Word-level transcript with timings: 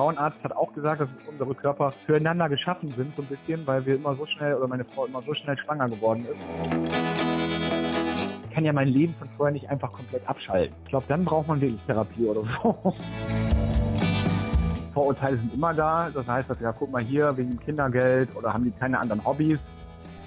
Frauenarzt 0.00 0.42
hat 0.42 0.56
auch 0.56 0.72
gesagt, 0.72 1.02
dass 1.02 1.10
unsere 1.28 1.54
Körper 1.54 1.92
füreinander 2.06 2.48
geschaffen 2.48 2.88
sind, 2.96 3.14
so 3.16 3.20
ein 3.20 3.28
bisschen, 3.28 3.66
weil 3.66 3.84
wir 3.84 3.96
immer 3.96 4.14
so 4.14 4.24
schnell 4.24 4.54
oder 4.54 4.66
meine 4.66 4.86
Frau 4.86 5.04
immer 5.04 5.20
so 5.20 5.34
schnell 5.34 5.58
schwanger 5.58 5.90
geworden 5.90 6.24
ist. 6.24 6.38
Ich 8.48 8.54
kann 8.54 8.64
ja 8.64 8.72
mein 8.72 8.88
Leben 8.88 9.14
von 9.18 9.28
vorher 9.36 9.52
nicht 9.52 9.68
einfach 9.68 9.92
komplett 9.92 10.26
abschalten. 10.26 10.74
Ich 10.84 10.88
glaube, 10.88 11.04
dann 11.06 11.22
braucht 11.26 11.48
man 11.48 11.60
wirklich 11.60 11.82
Therapie 11.82 12.24
oder 12.24 12.40
so. 12.40 12.94
Vorurteile 14.94 15.36
sind 15.36 15.52
immer 15.52 15.74
da. 15.74 16.08
Das 16.08 16.26
heißt, 16.26 16.48
dass, 16.48 16.58
ja, 16.60 16.72
guck 16.72 16.90
mal 16.90 17.02
hier, 17.02 17.36
wegen 17.36 17.60
Kindergeld 17.60 18.34
oder 18.34 18.54
haben 18.54 18.64
die 18.64 18.70
keine 18.70 18.98
anderen 18.98 19.22
Hobbys. 19.22 19.58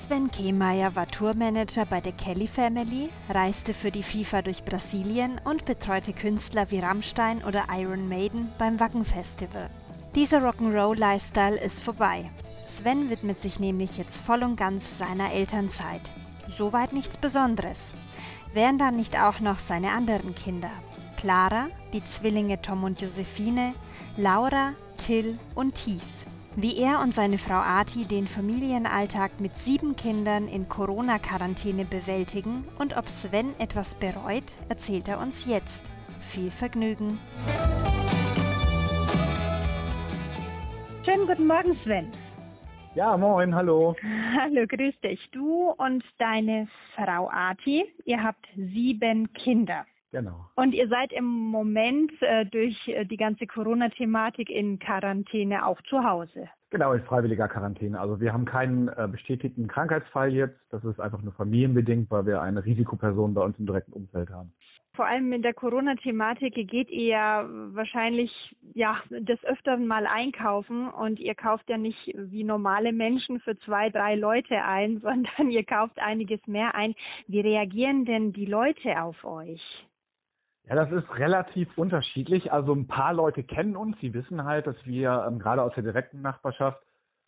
Sven 0.04 0.30
Kehmeier 0.30 0.98
war 0.98 1.08
Tourmanager 1.08 1.86
bei 1.86 2.02
der 2.02 2.12
Kelly 2.12 2.46
Family, 2.46 3.10
reiste 3.30 3.74
für 3.74 3.90
die 3.90 4.04
FIFA 4.04 4.42
durch 4.42 4.66
Brasilien 4.66 5.40
und 5.46 5.64
betreute 5.64 6.12
Künstler 6.12 6.70
wie 6.72 6.80
Rammstein 6.80 7.42
oder 7.46 7.68
Iron 7.74 8.10
Maiden 8.10 8.52
beim 8.58 8.82
Wacken 8.82 9.06
Festival. 9.06 9.70
Dieser 10.14 10.40
Rock'n'Roll-Lifestyle 10.40 11.58
ist 11.58 11.82
vorbei. 11.82 12.30
Sven 12.66 13.10
widmet 13.10 13.40
sich 13.40 13.62
nämlich 13.62 13.98
jetzt 13.98 14.20
voll 14.20 14.44
und 14.44 14.58
ganz 14.58 14.98
seiner 14.98 15.32
Elternzeit. 15.32 16.12
Soweit 16.50 16.92
nichts 16.92 17.16
Besonderes. 17.16 17.94
Wären 18.54 18.78
dann 18.78 18.98
nicht 18.98 19.18
auch 19.18 19.40
noch 19.40 19.58
seine 19.58 19.92
anderen 19.92 20.36
Kinder? 20.36 20.72
Clara, 21.16 21.68
die 21.94 22.04
Zwillinge 22.04 22.62
Tom 22.62 22.84
und 22.84 23.00
Josephine, 23.00 23.74
Laura, 24.18 24.74
Till 24.98 25.40
und 25.56 25.76
Thies. 25.76 26.26
Wie 26.56 26.80
er 26.80 27.02
und 27.02 27.16
seine 27.16 27.40
Frau 27.40 27.56
Arti 27.56 28.06
den 28.06 28.28
Familienalltag 28.28 29.40
mit 29.40 29.56
sieben 29.56 29.96
Kindern 29.96 30.48
in 30.48 30.70
Corona-Quarantäne 30.70 31.84
bewältigen 31.84 32.64
und 32.78 32.96
ob 32.96 33.10
Sven 33.10 33.56
etwas 33.58 33.96
bereut, 33.96 34.56
erzählt 34.70 35.08
er 35.08 35.20
uns 35.20 35.48
jetzt. 35.48 35.92
Viel 36.20 36.52
Vergnügen. 36.52 37.18
Schönen 41.04 41.26
guten 41.26 41.48
Morgen, 41.48 41.76
Sven. 41.84 42.12
Ja, 42.94 43.18
moin, 43.18 43.56
hallo. 43.56 43.96
Hallo, 44.40 44.68
grüß 44.68 44.94
dich. 45.04 45.20
Du 45.32 45.72
und 45.78 46.04
deine 46.20 46.68
Frau 46.96 47.32
Arti, 47.32 47.84
ihr 48.06 48.22
habt 48.22 48.46
sieben 48.56 49.34
Kinder. 49.34 49.88
Genau. 50.14 50.46
Und 50.56 50.74
ihr 50.74 50.88
seid 50.90 51.12
im 51.12 51.26
Moment 51.26 52.12
äh, 52.22 52.46
durch 52.46 52.78
äh, 52.88 53.04
die 53.04 53.18
ganze 53.18 53.48
Corona-Thematik 53.48 54.48
in 54.48 54.78
Quarantäne 54.78 55.66
auch 55.66 55.82
zu 55.90 56.04
Hause. 56.04 56.48
Genau, 56.70 56.94
in 56.94 57.02
freiwilliger 57.02 57.48
Quarantäne. 57.48 58.00
Also 58.00 58.20
wir 58.20 58.32
haben 58.32 58.46
keinen 58.46 58.90
äh, 58.90 59.08
bestätigten 59.12 59.68
Krankheitsfall 59.68 60.32
jetzt. 60.32 60.60
Das 60.70 60.84
ist 60.84 61.00
einfach 61.00 61.24
nur 61.24 61.34
familienbedingt, 61.34 62.12
weil 62.12 62.28
wir 62.28 62.44
eine 62.44 62.64
Risikoperson 62.64 63.34
bei 63.34 63.42
uns 63.42 63.58
im 63.58 63.66
direkten 63.66 63.94
Umfeld 63.94 64.30
haben. 64.30 64.54
Vor 64.96 65.08
allem 65.08 65.34
in 65.34 65.42
der 65.42 65.56
Corona-Thematik 65.56 66.54
geht 66.54 66.92
ihr 66.92 67.08
ja 67.08 67.46
wahrscheinlich 67.50 68.32
ja 68.76 69.02
des 69.10 69.44
Öfteren 69.46 69.88
mal 69.88 70.06
einkaufen 70.06 70.90
und 70.90 71.20
ihr 71.20 71.34
kauft 71.34 71.68
ja 71.72 71.80
nicht 71.80 72.14
wie 72.16 72.44
normale 72.44 72.94
Menschen 72.94 73.40
für 73.40 73.58
zwei, 73.62 73.90
drei 73.90 74.14
Leute 74.14 74.64
ein, 74.64 75.00
sondern 75.02 75.50
ihr 75.50 75.64
kauft 75.64 75.98
einiges 75.98 76.46
mehr 76.46 76.76
ein. 76.76 76.94
Wie 77.26 77.40
reagieren 77.40 78.06
denn 78.06 78.32
die 78.32 78.46
Leute 78.46 79.02
auf 79.02 79.26
euch? 79.26 79.62
Ja, 80.68 80.76
das 80.76 80.92
ist 80.92 81.18
relativ 81.18 81.78
unterschiedlich. 81.78 82.52
Also 82.52 82.74
ein 82.74 82.88
paar 82.88 83.14
Leute 83.14 83.44
kennen 83.44 83.76
uns, 83.76 83.98
die 84.00 84.14
wissen 84.14 84.46
halt, 84.46 84.66
dass 84.66 84.78
wir 84.86 85.26
ähm, 85.28 85.40
gerade 85.40 85.62
aus 85.62 85.74
der 85.76 85.84
direkten 85.84 86.22
Nachbarschaft, 86.22 86.82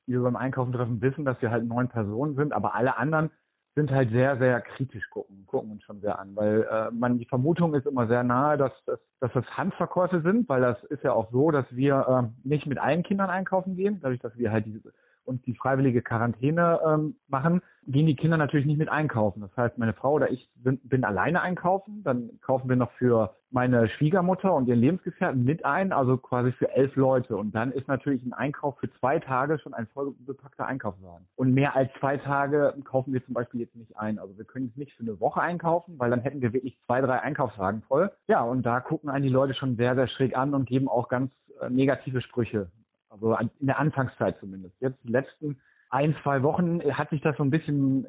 die 0.07 0.13
wir 0.13 0.21
beim 0.21 0.37
Einkaufen 0.37 0.71
treffen, 0.71 1.01
wissen, 1.01 1.25
dass 1.25 1.41
wir 1.41 1.51
halt 1.51 1.65
neun 1.65 1.89
Personen 1.89 2.35
sind, 2.35 2.53
aber 2.53 2.75
alle 2.75 2.97
anderen 2.97 3.31
sind 3.75 3.91
halt 3.91 4.09
sehr, 4.11 4.37
sehr 4.37 4.61
kritisch 4.61 5.09
gucken, 5.09 5.45
gucken 5.47 5.71
uns 5.71 5.83
schon 5.83 5.99
sehr 5.99 6.17
an, 6.17 6.33
weil 6.35 6.63
äh, 6.63 6.91
man 6.91 7.17
die 7.19 7.25
Vermutung 7.25 7.73
ist 7.75 7.85
immer 7.85 8.07
sehr 8.07 8.23
nahe, 8.23 8.57
dass, 8.57 8.71
dass, 8.85 8.99
dass 9.19 9.33
das 9.33 9.45
Handverkäufe 9.57 10.21
sind, 10.21 10.47
weil 10.47 10.61
das 10.61 10.81
ist 10.85 11.03
ja 11.03 11.11
auch 11.11 11.29
so, 11.31 11.51
dass 11.51 11.65
wir 11.71 12.31
äh, 12.43 12.47
nicht 12.47 12.67
mit 12.67 12.77
allen 12.77 13.03
Kindern 13.03 13.29
einkaufen 13.29 13.75
gehen, 13.75 13.99
dadurch, 14.01 14.21
dass 14.21 14.37
wir 14.37 14.53
halt 14.53 14.65
diese 14.65 14.93
und 15.25 15.45
die 15.45 15.55
freiwillige 15.55 16.01
Quarantäne 16.01 16.79
ähm, 16.85 17.15
machen, 17.27 17.61
gehen 17.87 18.07
die 18.07 18.15
Kinder 18.15 18.37
natürlich 18.37 18.65
nicht 18.65 18.77
mit 18.77 18.89
einkaufen. 18.89 19.41
Das 19.41 19.55
heißt, 19.55 19.77
meine 19.77 19.93
Frau 19.93 20.13
oder 20.13 20.31
ich 20.31 20.49
bin, 20.55 20.79
bin 20.83 21.03
alleine 21.03 21.41
einkaufen, 21.41 22.03
dann 22.03 22.31
kaufen 22.41 22.69
wir 22.69 22.75
noch 22.75 22.91
für 22.93 23.35
meine 23.51 23.87
Schwiegermutter 23.87 24.53
und 24.53 24.67
ihren 24.67 24.79
Lebensgefährten 24.79 25.43
mit 25.43 25.63
ein, 25.63 25.93
also 25.93 26.17
quasi 26.17 26.51
für 26.51 26.71
elf 26.71 26.95
Leute. 26.95 27.37
Und 27.37 27.53
dann 27.53 27.71
ist 27.71 27.87
natürlich 27.87 28.23
ein 28.25 28.33
Einkauf 28.33 28.77
für 28.79 28.91
zwei 28.99 29.19
Tage 29.19 29.59
schon 29.59 29.73
ein 29.73 29.87
vollbepackter 29.87 30.65
Einkaufswagen. 30.65 31.25
Und 31.35 31.53
mehr 31.53 31.75
als 31.75 31.89
zwei 31.99 32.17
Tage 32.17 32.75
kaufen 32.83 33.13
wir 33.13 33.23
zum 33.23 33.33
Beispiel 33.33 33.61
jetzt 33.61 33.75
nicht 33.75 33.95
ein. 33.97 34.19
Also 34.19 34.37
wir 34.37 34.45
können 34.45 34.67
es 34.71 34.77
nicht 34.77 34.93
für 34.93 35.03
eine 35.03 35.19
Woche 35.19 35.41
einkaufen, 35.41 35.97
weil 35.97 36.09
dann 36.09 36.21
hätten 36.21 36.41
wir 36.41 36.53
wirklich 36.53 36.77
zwei, 36.85 37.01
drei 37.01 37.21
Einkaufswagen 37.21 37.81
voll. 37.83 38.11
Ja, 38.27 38.43
und 38.43 38.65
da 38.65 38.79
gucken 38.79 39.09
einen 39.09 39.23
die 39.23 39.29
Leute 39.29 39.53
schon 39.53 39.77
sehr, 39.77 39.95
sehr 39.95 40.07
schräg 40.07 40.35
an 40.35 40.53
und 40.53 40.65
geben 40.67 40.89
auch 40.89 41.07
ganz 41.07 41.31
äh, 41.61 41.69
negative 41.69 42.21
Sprüche 42.21 42.69
also 43.15 43.37
in 43.59 43.67
der 43.67 43.79
Anfangszeit 43.79 44.37
zumindest. 44.39 44.75
Jetzt 44.79 44.97
die 45.03 45.11
letzten 45.11 45.57
ein, 45.89 46.15
zwei 46.23 46.43
Wochen 46.43 46.81
hat 46.93 47.09
sich 47.09 47.21
das 47.21 47.37
so 47.37 47.43
ein 47.43 47.49
bisschen 47.49 48.05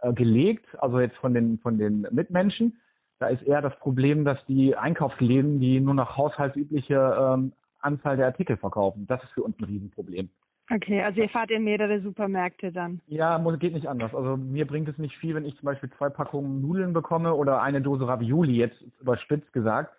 äh, 0.00 0.12
gelegt, 0.12 0.66
also 0.80 1.00
jetzt 1.00 1.16
von 1.16 1.34
den, 1.34 1.58
von 1.58 1.78
den 1.78 2.06
Mitmenschen. 2.10 2.78
Da 3.18 3.28
ist 3.28 3.42
eher 3.42 3.62
das 3.62 3.78
Problem, 3.78 4.24
dass 4.24 4.38
die 4.46 4.76
Einkaufsläden, 4.76 5.60
die 5.60 5.80
nur 5.80 5.94
noch 5.94 6.16
haushaltsübliche 6.16 7.16
ähm, 7.18 7.52
Anzahl 7.80 8.16
der 8.16 8.26
Artikel 8.26 8.56
verkaufen. 8.56 9.06
Das 9.06 9.22
ist 9.22 9.30
für 9.32 9.42
uns 9.42 9.58
ein 9.58 9.64
Riesenproblem. 9.64 10.28
Okay, 10.70 11.02
also 11.02 11.20
ihr 11.20 11.28
fahrt 11.28 11.50
in 11.50 11.64
mehrere 11.64 12.00
Supermärkte 12.00 12.72
dann? 12.72 13.00
Ja, 13.06 13.38
geht 13.58 13.74
nicht 13.74 13.86
anders. 13.86 14.14
Also 14.14 14.38
mir 14.38 14.66
bringt 14.66 14.88
es 14.88 14.96
nicht 14.96 15.16
viel, 15.18 15.34
wenn 15.34 15.44
ich 15.44 15.56
zum 15.56 15.66
Beispiel 15.66 15.90
zwei 15.98 16.08
Packungen 16.08 16.62
Nudeln 16.62 16.94
bekomme 16.94 17.34
oder 17.34 17.60
eine 17.60 17.82
Dose 17.82 18.08
Ravioli, 18.08 18.56
jetzt 18.56 18.82
überspitzt 19.00 19.52
gesagt 19.52 19.94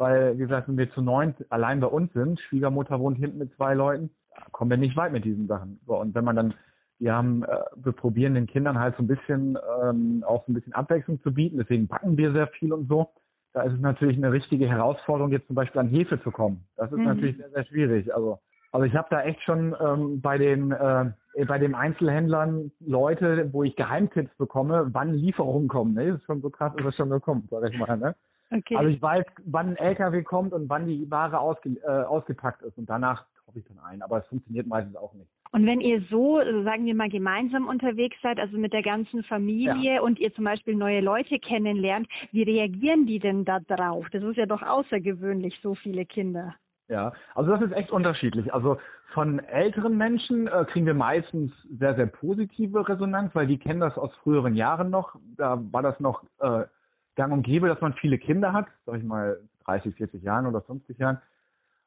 weil, 0.00 0.38
wie 0.38 0.42
gesagt, 0.42 0.66
wenn 0.66 0.78
wir 0.78 0.90
zu 0.92 1.02
neun 1.02 1.34
allein 1.50 1.78
bei 1.78 1.86
uns 1.86 2.10
sind, 2.14 2.40
Schwiegermutter 2.40 2.98
wohnt 2.98 3.18
hinten 3.18 3.36
mit 3.36 3.54
zwei 3.54 3.74
Leuten, 3.74 4.08
kommen 4.50 4.70
wir 4.70 4.78
nicht 4.78 4.96
weit 4.96 5.12
mit 5.12 5.26
diesen 5.26 5.46
Sachen. 5.46 5.78
So, 5.86 6.00
und 6.00 6.14
wenn 6.14 6.24
man 6.24 6.36
dann, 6.36 6.54
wir 6.98 7.12
haben, 7.12 7.44
äh, 7.44 7.58
wir 7.76 7.92
probieren 7.92 8.34
den 8.34 8.46
Kindern 8.46 8.78
halt 8.78 8.96
so 8.96 9.02
ein 9.02 9.06
bisschen 9.06 9.58
ähm, 9.82 10.24
auch 10.26 10.46
so 10.46 10.52
ein 10.52 10.54
bisschen 10.54 10.72
Abwechslung 10.72 11.20
zu 11.22 11.34
bieten, 11.34 11.58
deswegen 11.58 11.86
backen 11.86 12.16
wir 12.16 12.32
sehr 12.32 12.46
viel 12.46 12.72
und 12.72 12.88
so. 12.88 13.10
Da 13.52 13.62
ist 13.62 13.74
es 13.74 13.80
natürlich 13.80 14.16
eine 14.16 14.32
richtige 14.32 14.66
Herausforderung, 14.66 15.32
jetzt 15.32 15.48
zum 15.48 15.56
Beispiel 15.56 15.80
an 15.80 15.88
Hefe 15.88 16.18
zu 16.22 16.30
kommen. 16.30 16.64
Das 16.76 16.90
ist 16.90 16.98
mhm. 16.98 17.04
natürlich 17.04 17.36
sehr, 17.36 17.50
sehr 17.50 17.64
schwierig. 17.66 18.14
Also, 18.14 18.38
also 18.72 18.86
ich 18.86 18.94
habe 18.94 19.08
da 19.10 19.22
echt 19.22 19.42
schon 19.42 19.76
ähm, 19.84 20.22
bei 20.22 20.38
den 20.38 20.72
äh, 20.72 21.10
bei 21.46 21.58
den 21.58 21.74
Einzelhändlern 21.74 22.72
Leute, 22.80 23.50
wo 23.52 23.64
ich 23.64 23.76
Geheimtipps 23.76 24.34
bekomme, 24.38 24.88
wann 24.92 25.12
Lieferungen 25.12 25.68
kommen. 25.68 25.92
Ne? 25.92 26.12
Das 26.12 26.20
ist 26.20 26.24
schon 26.24 26.40
so 26.40 26.48
krass, 26.48 26.72
ist 26.76 26.86
das 26.86 26.96
schon 26.96 27.10
gekommen, 27.10 27.46
sag 27.50 27.70
ich 27.70 27.78
mal. 27.78 27.98
Ne? 27.98 28.14
Okay. 28.50 28.76
Also 28.76 28.90
ich 28.90 29.00
weiß, 29.00 29.24
wann 29.44 29.70
ein 29.70 29.76
LKW 29.76 30.22
kommt 30.22 30.52
und 30.52 30.68
wann 30.68 30.86
die 30.86 31.10
Ware 31.10 31.38
ausge, 31.38 31.70
äh, 31.84 32.04
ausgepackt 32.04 32.62
ist 32.62 32.76
und 32.78 32.90
danach 32.90 33.24
kaufe 33.44 33.58
ich 33.58 33.64
dann 33.66 33.78
ein. 33.78 34.02
Aber 34.02 34.18
es 34.18 34.26
funktioniert 34.26 34.66
meistens 34.66 34.96
auch 34.96 35.14
nicht. 35.14 35.30
Und 35.52 35.66
wenn 35.66 35.80
ihr 35.80 36.02
so, 36.10 36.38
sagen 36.62 36.86
wir 36.86 36.94
mal, 36.94 37.08
gemeinsam 37.08 37.66
unterwegs 37.66 38.16
seid, 38.22 38.38
also 38.38 38.56
mit 38.56 38.72
der 38.72 38.82
ganzen 38.82 39.24
Familie 39.24 39.94
ja. 39.94 40.00
und 40.00 40.18
ihr 40.20 40.32
zum 40.34 40.44
Beispiel 40.44 40.76
neue 40.76 41.00
Leute 41.00 41.38
kennenlernt, 41.40 42.08
wie 42.30 42.44
reagieren 42.44 43.06
die 43.06 43.18
denn 43.18 43.44
da 43.44 43.58
drauf? 43.60 44.06
Das 44.12 44.22
ist 44.22 44.36
ja 44.36 44.46
doch 44.46 44.62
außergewöhnlich, 44.62 45.58
so 45.62 45.74
viele 45.74 46.06
Kinder. 46.06 46.54
Ja, 46.88 47.12
also 47.34 47.52
das 47.52 47.62
ist 47.62 47.72
echt 47.72 47.90
unterschiedlich. 47.90 48.52
Also 48.52 48.78
von 49.12 49.38
älteren 49.40 49.96
Menschen 49.96 50.48
äh, 50.48 50.64
kriegen 50.70 50.86
wir 50.86 50.94
meistens 50.94 51.52
sehr, 51.78 51.94
sehr 51.94 52.06
positive 52.06 52.88
Resonanz, 52.88 53.34
weil 53.34 53.46
die 53.46 53.58
kennen 53.58 53.80
das 53.80 53.96
aus 53.96 54.12
früheren 54.22 54.54
Jahren 54.54 54.90
noch. 54.90 55.16
Da 55.36 55.60
war 55.70 55.82
das 55.82 55.98
noch 56.00 56.24
äh, 56.40 56.64
gang 57.20 57.34
und 57.34 57.42
gäbe, 57.42 57.68
dass 57.68 57.82
man 57.82 57.92
viele 57.92 58.16
Kinder 58.16 58.54
hat, 58.54 58.66
sag 58.86 58.96
ich 58.96 59.04
mal 59.04 59.38
30, 59.66 59.94
40 59.94 60.22
Jahren 60.22 60.46
oder 60.46 60.62
50 60.62 60.98
Jahren. 60.98 61.18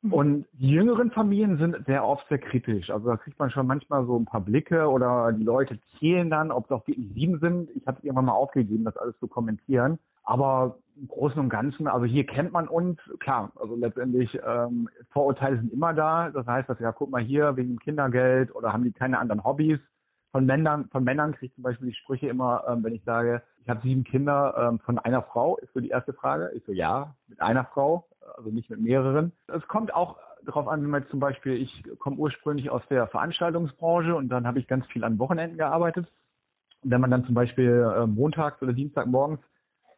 Mhm. 0.03 0.13
Und 0.13 0.45
die 0.53 0.69
jüngeren 0.69 1.09
Familien 1.09 1.57
sind 1.57 1.75
sehr 1.87 2.05
oft 2.05 2.27
sehr 2.29 2.37
kritisch. 2.37 2.91
Also 2.91 3.07
da 3.07 3.17
kriegt 3.17 3.39
man 3.39 3.49
schon 3.49 3.65
manchmal 3.65 4.05
so 4.05 4.15
ein 4.15 4.25
paar 4.25 4.41
Blicke 4.41 4.87
oder 4.87 5.31
die 5.31 5.43
Leute 5.43 5.79
zählen 5.97 6.29
dann, 6.29 6.51
ob 6.51 6.65
es 6.65 6.71
auch 6.71 6.87
wirklich 6.87 7.11
sieben 7.15 7.39
sind. 7.39 7.71
Ich 7.75 7.87
habe 7.87 7.97
irgendwann 8.03 8.25
mal 8.25 8.33
aufgegeben, 8.33 8.83
das 8.83 8.95
alles 8.95 9.17
zu 9.17 9.27
kommentieren. 9.27 9.97
Aber 10.23 10.77
im 10.95 11.07
Großen 11.07 11.39
und 11.39 11.49
Ganzen, 11.49 11.87
also 11.87 12.05
hier 12.05 12.27
kennt 12.27 12.51
man 12.51 12.67
uns, 12.67 12.99
klar, 13.19 13.51
also 13.55 13.75
letztendlich 13.75 14.37
ähm, 14.45 14.87
Vorurteile 15.09 15.57
sind 15.57 15.73
immer 15.73 15.95
da. 15.95 16.29
Das 16.29 16.45
heißt, 16.45 16.69
dass 16.69 16.79
ja, 16.79 16.91
guck 16.91 17.09
mal 17.09 17.23
hier, 17.23 17.57
wegen 17.57 17.79
Kindergeld 17.79 18.53
oder 18.53 18.71
haben 18.71 18.83
die 18.83 18.91
keine 18.91 19.17
anderen 19.17 19.43
Hobbys 19.43 19.79
von 20.33 20.47
Männern, 20.47 20.89
von 20.89 21.03
Männern 21.03 21.31
kriege 21.31 21.45
ich 21.45 21.53
zum 21.53 21.63
Beispiel 21.63 21.89
die 21.89 21.95
Sprüche 21.95 22.27
immer, 22.27 22.63
ähm, 22.67 22.83
wenn 22.83 22.95
ich 22.95 23.03
sage, 23.03 23.43
ich 23.63 23.69
habe 23.69 23.81
sieben 23.81 24.03
Kinder 24.03 24.53
ähm, 24.57 24.79
von 24.79 24.99
einer 24.99 25.21
Frau, 25.21 25.57
ist 25.57 25.73
so 25.73 25.79
die 25.79 25.89
erste 25.89 26.11
Frage. 26.13 26.51
Ich 26.53 26.63
so, 26.65 26.73
ja, 26.73 27.15
mit 27.27 27.41
einer 27.41 27.63
Frau, 27.63 28.05
also 28.35 28.49
nicht 28.49 28.69
mit 28.69 28.81
mehreren. 28.81 29.31
Es 29.47 29.65
kommt 29.69 29.93
auch 29.93 30.17
darauf 30.45 30.67
an, 30.67 30.83
wenn 30.83 30.89
man 30.89 31.01
jetzt 31.03 31.11
zum 31.11 31.21
Beispiel, 31.21 31.53
ich 31.53 31.83
komme 31.99 32.17
ursprünglich 32.17 32.69
aus 32.69 32.81
der 32.89 33.07
Veranstaltungsbranche 33.07 34.15
und 34.15 34.27
dann 34.27 34.45
habe 34.45 34.59
ich 34.59 34.67
ganz 34.67 34.85
viel 34.87 35.05
an 35.05 35.17
Wochenenden 35.17 35.57
gearbeitet. 35.57 36.11
Und 36.81 36.91
wenn 36.91 36.99
man 36.99 37.11
dann 37.11 37.25
zum 37.25 37.35
Beispiel 37.35 37.89
äh, 37.95 38.05
montags 38.05 38.61
oder 38.61 38.73
Dienstagmorgens 38.73 39.39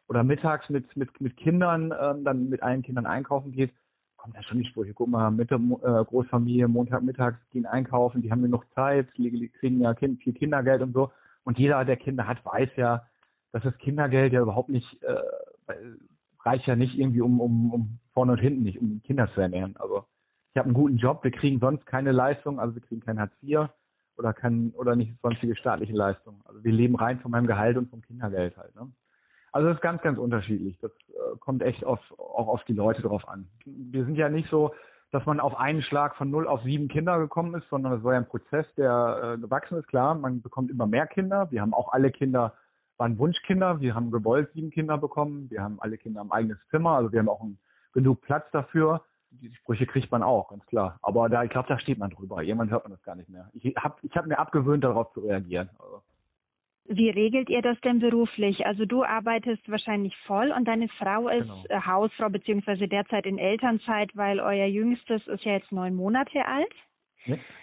oder 0.06 0.22
mittags 0.22 0.70
mit, 0.70 0.96
mit, 0.96 1.20
mit 1.20 1.36
Kindern, 1.36 1.92
ähm, 2.00 2.22
dann 2.22 2.48
mit 2.48 2.62
allen 2.62 2.82
Kindern 2.82 3.06
einkaufen 3.06 3.50
geht, 3.50 3.72
kommt 4.16 4.36
ja 4.36 4.44
schon 4.44 4.58
die 4.58 4.66
Sprüche, 4.66 4.94
guck 4.94 5.08
mal, 5.08 5.32
mit 5.32 5.50
der 5.50 5.58
äh, 5.58 6.04
Großfamilie, 6.04 6.68
Montagmittags 6.68 7.38
gehen 7.50 7.66
einkaufen, 7.66 8.22
die 8.22 8.30
haben 8.30 8.48
noch 8.48 8.64
Zeit, 8.76 9.08
die 9.16 9.48
kriegen 9.58 9.80
ja 9.80 9.92
kind, 9.94 10.22
viel 10.22 10.34
Kindergeld 10.34 10.82
und 10.82 10.92
so. 10.92 11.10
Und 11.42 11.58
jeder, 11.58 11.84
der 11.84 11.96
Kinder 11.96 12.28
hat, 12.28 12.44
weiß 12.44 12.70
ja, 12.76 13.02
dass 13.52 13.62
das 13.62 13.76
Kindergeld 13.78 14.32
ja 14.32 14.40
überhaupt 14.40 14.68
nicht, 14.68 15.02
äh, 15.02 15.16
reicht 16.44 16.66
ja 16.66 16.76
nicht 16.76 16.96
irgendwie 16.96 17.20
um, 17.20 17.40
um, 17.40 17.72
um 17.72 17.98
vorne 18.12 18.32
und 18.32 18.38
hinten 18.38 18.62
nicht, 18.62 18.78
um 18.80 19.02
Kinder 19.02 19.28
zu 19.34 19.40
ernähren. 19.40 19.76
Also 19.76 20.04
ich 20.52 20.58
habe 20.58 20.66
einen 20.66 20.74
guten 20.74 20.96
Job, 20.96 21.22
wir 21.22 21.30
kriegen 21.30 21.60
sonst 21.60 21.84
keine 21.86 22.12
Leistung, 22.12 22.58
also 22.58 22.74
wir 22.74 22.82
kriegen 22.82 23.02
kein 23.02 23.20
Hartz 23.20 23.34
IV 23.42 23.68
oder 24.16 24.32
kein 24.32 24.70
oder 24.70 24.96
nicht 24.96 25.12
sonstige 25.20 25.56
staatliche 25.56 25.92
Leistung. 25.92 26.40
Also 26.46 26.64
wir 26.64 26.72
leben 26.72 26.96
rein 26.96 27.20
von 27.20 27.30
meinem 27.30 27.46
Gehalt 27.46 27.76
und 27.76 27.90
vom 27.90 28.02
Kindergeld 28.02 28.56
halt. 28.56 28.74
Ne? 28.74 28.90
Also 29.52 29.68
das 29.68 29.76
ist 29.76 29.82
ganz, 29.82 30.02
ganz 30.02 30.18
unterschiedlich. 30.18 30.78
Das 30.80 30.90
äh, 31.08 31.36
kommt 31.40 31.62
echt 31.62 31.84
auf, 31.84 32.00
auch 32.18 32.48
auf 32.48 32.64
die 32.64 32.74
Leute 32.74 33.02
drauf 33.02 33.26
an. 33.28 33.48
Wir 33.64 34.04
sind 34.04 34.16
ja 34.16 34.28
nicht 34.28 34.50
so, 34.50 34.74
dass 35.12 35.24
man 35.24 35.40
auf 35.40 35.56
einen 35.56 35.82
Schlag 35.82 36.16
von 36.16 36.30
null 36.30 36.46
auf 36.46 36.62
sieben 36.62 36.88
Kinder 36.88 37.18
gekommen 37.18 37.54
ist, 37.54 37.68
sondern 37.70 37.94
es 37.94 38.04
war 38.04 38.12
ja 38.12 38.18
ein 38.18 38.28
Prozess, 38.28 38.66
der 38.76 39.36
äh, 39.36 39.40
gewachsen 39.40 39.78
ist. 39.78 39.88
Klar, 39.88 40.14
man 40.14 40.42
bekommt 40.42 40.70
immer 40.70 40.86
mehr 40.86 41.06
Kinder. 41.06 41.50
Wir 41.50 41.62
haben 41.62 41.74
auch 41.74 41.92
alle 41.92 42.10
Kinder, 42.10 42.54
waren 42.98 43.18
Wunschkinder. 43.18 43.80
Wir 43.80 43.94
haben 43.94 44.10
gewollt 44.10 44.50
sieben 44.54 44.70
Kinder 44.70 44.98
bekommen. 44.98 45.50
Wir 45.50 45.62
haben 45.62 45.80
alle 45.80 45.98
Kinder 45.98 46.20
im 46.20 46.32
eigenes 46.32 46.58
Zimmer. 46.70 46.92
Also 46.92 47.12
wir 47.12 47.18
haben 47.18 47.28
auch 47.28 47.42
ein, 47.42 47.58
genug 47.92 48.20
Platz 48.22 48.44
dafür 48.52 49.02
die 49.30 49.54
Sprüche 49.54 49.86
kriegt 49.86 50.10
man 50.10 50.22
auch, 50.22 50.48
ganz 50.48 50.64
klar. 50.66 50.98
Aber 51.02 51.28
da, 51.28 51.44
ich 51.44 51.50
glaube, 51.50 51.68
da 51.68 51.78
steht 51.78 51.98
man 51.98 52.10
drüber. 52.10 52.42
Irgendwann 52.42 52.70
hört 52.70 52.84
man 52.84 52.92
das 52.92 53.02
gar 53.02 53.14
nicht 53.14 53.28
mehr. 53.28 53.50
Ich 53.54 53.74
habe 53.76 53.96
ich 54.02 54.16
hab 54.16 54.26
mir 54.26 54.38
abgewöhnt, 54.38 54.84
darauf 54.84 55.12
zu 55.12 55.20
reagieren. 55.20 55.68
Also. 55.78 56.02
Wie 56.88 57.10
regelt 57.10 57.50
ihr 57.50 57.62
das 57.62 57.80
denn 57.80 57.98
beruflich? 57.98 58.64
Also 58.64 58.84
du 58.84 59.02
arbeitest 59.02 59.68
wahrscheinlich 59.68 60.16
voll 60.26 60.52
und 60.56 60.68
deine 60.68 60.88
Frau 60.88 61.28
ist 61.28 61.42
genau. 61.42 61.64
Äh, 61.68 61.80
Hausfrau 61.80 62.28
beziehungsweise 62.28 62.86
derzeit 62.86 63.26
in 63.26 63.38
Elternzeit, 63.38 64.16
weil 64.16 64.38
euer 64.38 64.66
Jüngstes 64.66 65.26
ist 65.26 65.44
ja 65.44 65.52
jetzt 65.52 65.72
neun 65.72 65.96
Monate 65.96 66.46
alt. 66.46 66.72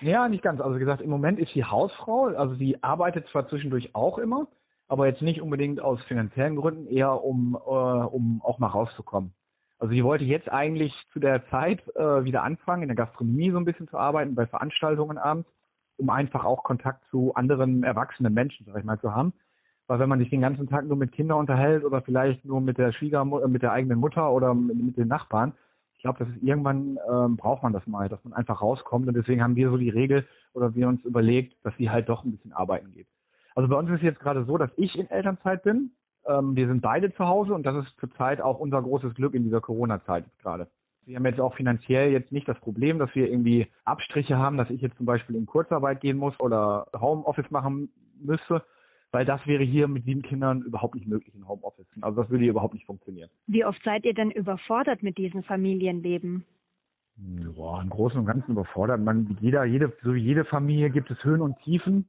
Ja, 0.01 0.27
nicht 0.27 0.43
ganz. 0.43 0.59
Also 0.59 0.75
wie 0.75 0.81
gesagt, 0.81 1.01
im 1.01 1.09
Moment 1.09 1.39
ist 1.39 1.53
sie 1.53 1.63
Hausfrau. 1.63 2.25
Also 2.25 2.55
sie 2.55 2.83
arbeitet 2.83 3.27
zwar 3.29 3.47
zwischendurch 3.47 3.95
auch 3.95 4.17
immer, 4.17 4.47
aber 4.93 5.07
jetzt 5.07 5.23
nicht 5.23 5.41
unbedingt 5.41 5.81
aus 5.81 5.99
finanziellen 6.03 6.55
Gründen, 6.55 6.85
eher 6.85 7.23
um, 7.23 7.55
äh, 7.55 7.67
um 7.67 8.41
auch 8.43 8.59
mal 8.59 8.67
rauszukommen. 8.67 9.33
Also 9.79 9.91
ich 9.91 10.03
wollte 10.03 10.23
jetzt 10.23 10.49
eigentlich 10.49 10.93
zu 11.11 11.19
der 11.19 11.49
Zeit 11.49 11.81
äh, 11.95 12.23
wieder 12.23 12.43
anfangen, 12.43 12.83
in 12.83 12.89
der 12.89 12.95
Gastronomie 12.95 13.49
so 13.49 13.57
ein 13.57 13.65
bisschen 13.65 13.87
zu 13.87 13.97
arbeiten, 13.97 14.35
bei 14.35 14.45
Veranstaltungen 14.45 15.17
abends, 15.17 15.49
um 15.97 16.11
einfach 16.11 16.45
auch 16.45 16.63
Kontakt 16.63 17.03
zu 17.09 17.33
anderen 17.33 17.83
erwachsenen 17.83 18.35
Menschen, 18.35 18.67
sag 18.67 18.77
ich 18.77 18.83
mal, 18.83 18.99
zu 18.99 19.15
haben. 19.15 19.33
Weil 19.87 19.97
wenn 19.97 20.09
man 20.09 20.19
sich 20.19 20.29
den 20.29 20.41
ganzen 20.41 20.69
Tag 20.69 20.85
nur 20.85 20.95
mit 20.95 21.11
Kindern 21.11 21.39
unterhält 21.39 21.83
oder 21.83 22.03
vielleicht 22.03 22.45
nur 22.45 22.61
mit 22.61 22.77
der 22.77 22.93
Schwiegermutter, 22.93 23.47
mit 23.47 23.63
der 23.63 23.71
eigenen 23.71 23.97
Mutter 23.97 24.31
oder 24.31 24.53
mit, 24.53 24.77
mit 24.77 24.95
den 24.95 25.07
Nachbarn, 25.07 25.53
ich 25.95 26.03
glaube, 26.03 26.19
das 26.19 26.29
ist 26.29 26.43
irgendwann 26.43 26.99
ähm, 27.09 27.35
braucht 27.35 27.63
man 27.63 27.73
das 27.73 27.87
mal, 27.87 28.09
dass 28.09 28.23
man 28.23 28.33
einfach 28.33 28.61
rauskommt 28.61 29.07
und 29.07 29.15
deswegen 29.15 29.41
haben 29.41 29.55
wir 29.55 29.71
so 29.71 29.77
die 29.77 29.89
Regel 29.89 30.27
oder 30.53 30.75
wir 30.75 30.87
uns 30.87 31.03
überlegt, 31.03 31.55
dass 31.63 31.75
sie 31.77 31.89
halt 31.89 32.09
doch 32.09 32.23
ein 32.23 32.31
bisschen 32.31 32.53
arbeiten 32.53 32.91
geht. 32.91 33.07
Also 33.55 33.69
bei 33.69 33.75
uns 33.75 33.89
ist 33.89 33.97
es 33.97 34.01
jetzt 34.01 34.19
gerade 34.19 34.45
so, 34.45 34.57
dass 34.57 34.71
ich 34.77 34.95
in 34.95 35.09
Elternzeit 35.09 35.63
bin 35.63 35.91
ähm, 36.25 36.55
wir 36.55 36.67
sind 36.67 36.81
beide 36.81 37.13
zu 37.13 37.25
Hause 37.25 37.53
und 37.53 37.65
das 37.65 37.85
ist 37.85 37.99
zurzeit 37.99 38.41
auch 38.41 38.59
unser 38.59 38.81
großes 38.81 39.13
Glück 39.15 39.33
in 39.33 39.43
dieser 39.43 39.61
Corona-Zeit 39.61 40.25
gerade. 40.41 40.67
Wir 41.05 41.17
haben 41.17 41.25
jetzt 41.25 41.41
auch 41.41 41.55
finanziell 41.55 42.11
jetzt 42.11 42.31
nicht 42.31 42.47
das 42.47 42.57
Problem, 42.59 42.97
dass 42.97 43.13
wir 43.13 43.29
irgendwie 43.29 43.67
Abstriche 43.83 44.37
haben, 44.37 44.55
dass 44.55 44.69
ich 44.69 44.81
jetzt 44.81 44.95
zum 44.95 45.05
Beispiel 45.05 45.35
in 45.35 45.45
Kurzarbeit 45.45 45.99
gehen 45.99 46.17
muss 46.17 46.39
oder 46.39 46.87
Homeoffice 46.97 47.51
machen 47.51 47.89
müsste, 48.21 48.63
weil 49.11 49.25
das 49.25 49.45
wäre 49.45 49.63
hier 49.63 49.89
mit 49.89 50.05
sieben 50.05 50.21
Kindern 50.21 50.61
überhaupt 50.61 50.95
nicht 50.95 51.07
möglich 51.07 51.35
in 51.35 51.45
Homeoffice. 51.45 51.87
Also 51.99 52.21
das 52.21 52.29
würde 52.29 52.43
hier 52.43 52.51
überhaupt 52.51 52.73
nicht 52.73 52.85
funktionieren. 52.85 53.29
Wie 53.47 53.65
oft 53.65 53.83
seid 53.83 54.05
ihr 54.05 54.13
denn 54.13 54.31
überfordert 54.31 55.03
mit 55.03 55.17
diesem 55.17 55.43
Familienleben? 55.43 56.45
Ja, 57.17 57.81
im 57.81 57.89
Großen 57.89 58.17
und 58.17 58.25
Ganzen 58.25 58.53
überfordert. 58.53 59.01
Man, 59.01 59.37
jeder, 59.41 59.65
jede, 59.65 59.91
so 60.03 60.15
wie 60.15 60.21
jede 60.21 60.45
Familie 60.45 60.89
gibt 60.89 61.11
es 61.11 61.21
Höhen 61.23 61.41
und 61.41 61.59
Tiefen. 61.59 62.07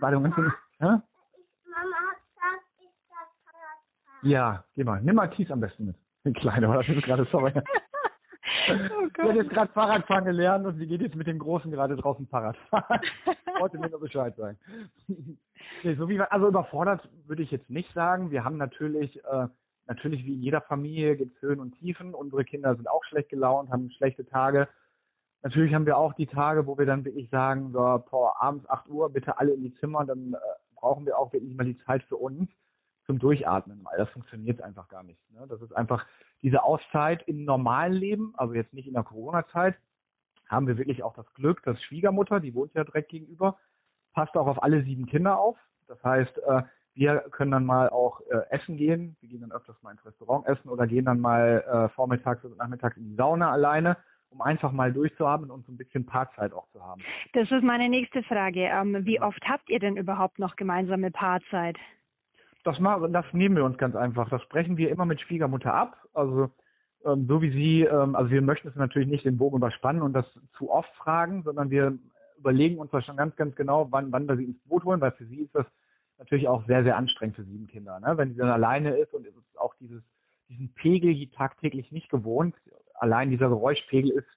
Warte, 0.00 0.18
ja? 0.80 1.02
Ja, 4.22 4.64
geh 4.74 4.84
mal. 4.84 5.00
Nimm 5.02 5.16
mal 5.16 5.28
Kies 5.28 5.50
am 5.50 5.60
besten 5.60 5.86
mit. 5.86 5.96
Den 6.24 6.34
Kleinen, 6.34 6.66
oder? 6.66 6.82
Das 6.82 6.88
ist 6.88 7.04
gerade, 7.04 7.26
sorry. 7.30 7.52
Oh 8.68 9.08
Gott. 9.14 9.16
Sie 9.16 9.22
hat 9.22 9.36
jetzt 9.36 9.50
gerade 9.50 9.72
Fahrradfahren 9.72 10.24
gelernt 10.24 10.66
und 10.66 10.78
sie 10.78 10.86
geht 10.86 11.00
jetzt 11.00 11.16
mit 11.16 11.26
dem 11.26 11.38
Großen 11.38 11.70
gerade 11.70 11.96
draußen 11.96 12.26
Fahrrad 12.28 12.56
fahren. 12.68 13.00
Wollte 13.58 13.78
mir 13.78 13.88
nur 13.88 14.00
Bescheid 14.00 14.36
sagen. 14.36 14.58
nee, 15.82 15.94
so 15.94 16.08
wie, 16.08 16.20
also 16.20 16.48
überfordert 16.48 17.08
würde 17.26 17.42
ich 17.42 17.50
jetzt 17.50 17.68
nicht 17.68 17.92
sagen. 17.94 18.30
Wir 18.30 18.44
haben 18.44 18.58
natürlich, 18.58 19.24
äh, 19.24 19.48
natürlich 19.86 20.24
wie 20.24 20.34
in 20.34 20.42
jeder 20.42 20.60
Familie 20.60 21.16
gibt 21.16 21.34
es 21.36 21.42
Höhen 21.42 21.58
und 21.58 21.78
Tiefen. 21.78 22.14
Unsere 22.14 22.44
Kinder 22.44 22.76
sind 22.76 22.88
auch 22.88 23.04
schlecht 23.04 23.30
gelaunt, 23.30 23.70
haben 23.70 23.90
schlechte 23.90 24.26
Tage. 24.26 24.68
Natürlich 25.42 25.74
haben 25.74 25.86
wir 25.86 25.96
auch 25.96 26.12
die 26.14 26.26
Tage, 26.26 26.66
wo 26.66 26.78
wir 26.78 26.86
dann 26.86 27.04
wirklich 27.04 27.28
sagen, 27.30 27.72
so, 27.72 28.04
boah, 28.10 28.34
abends 28.40 28.68
8 28.68 28.88
Uhr, 28.88 29.10
bitte 29.10 29.38
alle 29.38 29.52
in 29.52 29.62
die 29.62 29.74
Zimmer, 29.74 30.04
dann 30.04 30.34
äh, 30.34 30.36
brauchen 30.80 31.06
wir 31.06 31.18
auch 31.18 31.32
wirklich 31.32 31.54
mal 31.54 31.64
die 31.64 31.78
Zeit 31.78 32.02
für 32.04 32.16
uns 32.16 32.48
zum 33.06 33.18
Durchatmen, 33.18 33.84
weil 33.84 33.98
das 33.98 34.08
funktioniert 34.10 34.62
einfach 34.62 34.88
gar 34.88 35.02
nicht. 35.02 35.20
Ne? 35.32 35.46
Das 35.48 35.60
ist 35.62 35.72
einfach 35.72 36.06
diese 36.42 36.62
Auszeit 36.62 37.22
im 37.26 37.44
normalen 37.44 37.92
Leben, 37.92 38.32
also 38.36 38.54
jetzt 38.54 38.72
nicht 38.72 38.86
in 38.86 38.94
der 38.94 39.02
Corona-Zeit, 39.02 39.76
haben 40.48 40.66
wir 40.66 40.78
wirklich 40.78 41.02
auch 41.02 41.14
das 41.14 41.32
Glück, 41.34 41.62
dass 41.62 41.80
Schwiegermutter, 41.82 42.40
die 42.40 42.54
wohnt 42.54 42.74
ja 42.74 42.84
direkt 42.84 43.10
gegenüber, 43.10 43.58
passt 44.12 44.36
auch 44.36 44.46
auf 44.46 44.62
alle 44.62 44.82
sieben 44.82 45.06
Kinder 45.06 45.38
auf. 45.38 45.56
Das 45.86 46.02
heißt, 46.02 46.38
äh, 46.38 46.62
wir 46.94 47.20
können 47.30 47.52
dann 47.52 47.64
mal 47.64 47.88
auch 47.88 48.20
äh, 48.22 48.42
essen 48.50 48.76
gehen. 48.76 49.16
Wir 49.20 49.28
gehen 49.28 49.40
dann 49.40 49.52
öfters 49.52 49.80
mal 49.82 49.92
ins 49.92 50.04
Restaurant 50.04 50.46
essen 50.46 50.68
oder 50.68 50.86
gehen 50.86 51.04
dann 51.04 51.20
mal 51.20 51.64
äh, 51.66 51.88
vormittags 51.94 52.44
oder 52.44 52.56
nachmittags 52.56 52.96
in 52.96 53.04
die 53.04 53.14
Sauna 53.14 53.50
alleine, 53.50 53.96
um 54.30 54.40
einfach 54.40 54.72
mal 54.72 54.92
durchzuhaben 54.92 55.50
und 55.50 55.66
so 55.66 55.72
ein 55.72 55.76
bisschen 55.76 56.06
Paarzeit 56.06 56.52
auch 56.52 56.68
zu 56.70 56.82
haben. 56.82 57.02
Das 57.32 57.50
ist 57.50 57.62
meine 57.62 57.88
nächste 57.88 58.22
Frage. 58.22 58.60
Ähm, 58.60 59.04
wie 59.04 59.20
oft 59.20 59.42
habt 59.48 59.68
ihr 59.68 59.78
denn 59.78 59.96
überhaupt 59.96 60.38
noch 60.38 60.56
gemeinsame 60.56 61.10
Paarzeit? 61.10 61.76
Das, 62.64 62.76
das 63.10 63.24
nehmen 63.32 63.56
wir 63.56 63.64
uns 63.64 63.78
ganz 63.78 63.96
einfach. 63.96 64.28
Das 64.28 64.42
sprechen 64.42 64.76
wir 64.76 64.90
immer 64.90 65.06
mit 65.06 65.20
Schwiegermutter 65.20 65.72
ab. 65.72 65.96
Also 66.14 66.50
ähm, 67.04 67.26
so 67.26 67.40
wie 67.42 67.50
sie, 67.50 67.82
ähm, 67.82 68.14
also 68.14 68.30
wir 68.30 68.42
möchten 68.42 68.68
es 68.68 68.76
natürlich 68.76 69.08
nicht 69.08 69.24
den 69.24 69.38
Bogen 69.38 69.56
überspannen 69.56 70.02
und 70.02 70.12
das 70.12 70.26
zu 70.56 70.70
oft 70.70 70.92
fragen, 70.96 71.42
sondern 71.42 71.70
wir 71.70 71.98
überlegen 72.38 72.78
uns 72.78 72.90
das 72.90 73.04
schon 73.04 73.16
ganz, 73.16 73.36
ganz 73.36 73.54
genau, 73.56 73.88
wann, 73.90 74.12
wann 74.12 74.28
wir 74.28 74.36
sie 74.36 74.44
ins 74.44 74.58
Boot 74.64 74.84
holen, 74.84 75.00
weil 75.00 75.12
für 75.12 75.26
sie 75.26 75.42
ist 75.42 75.54
das 75.54 75.66
natürlich 76.18 76.48
auch 76.48 76.64
sehr, 76.66 76.82
sehr 76.82 76.96
anstrengend 76.96 77.36
für 77.36 77.44
sieben 77.44 77.66
Kinder. 77.66 77.98
Ne? 78.00 78.16
Wenn 78.16 78.32
sie 78.32 78.38
dann 78.38 78.50
alleine 78.50 78.96
ist 78.96 79.12
und 79.14 79.26
ist 79.26 79.36
auch 79.58 79.74
dieses, 79.80 80.02
diesen 80.48 80.72
Pegel 80.74 81.26
tagtäglich 81.28 81.90
nicht 81.92 82.10
gewohnt. 82.10 82.54
Allein 83.00 83.30
dieser 83.30 83.48
Geräuschpegel 83.48 84.10
ist 84.10 84.28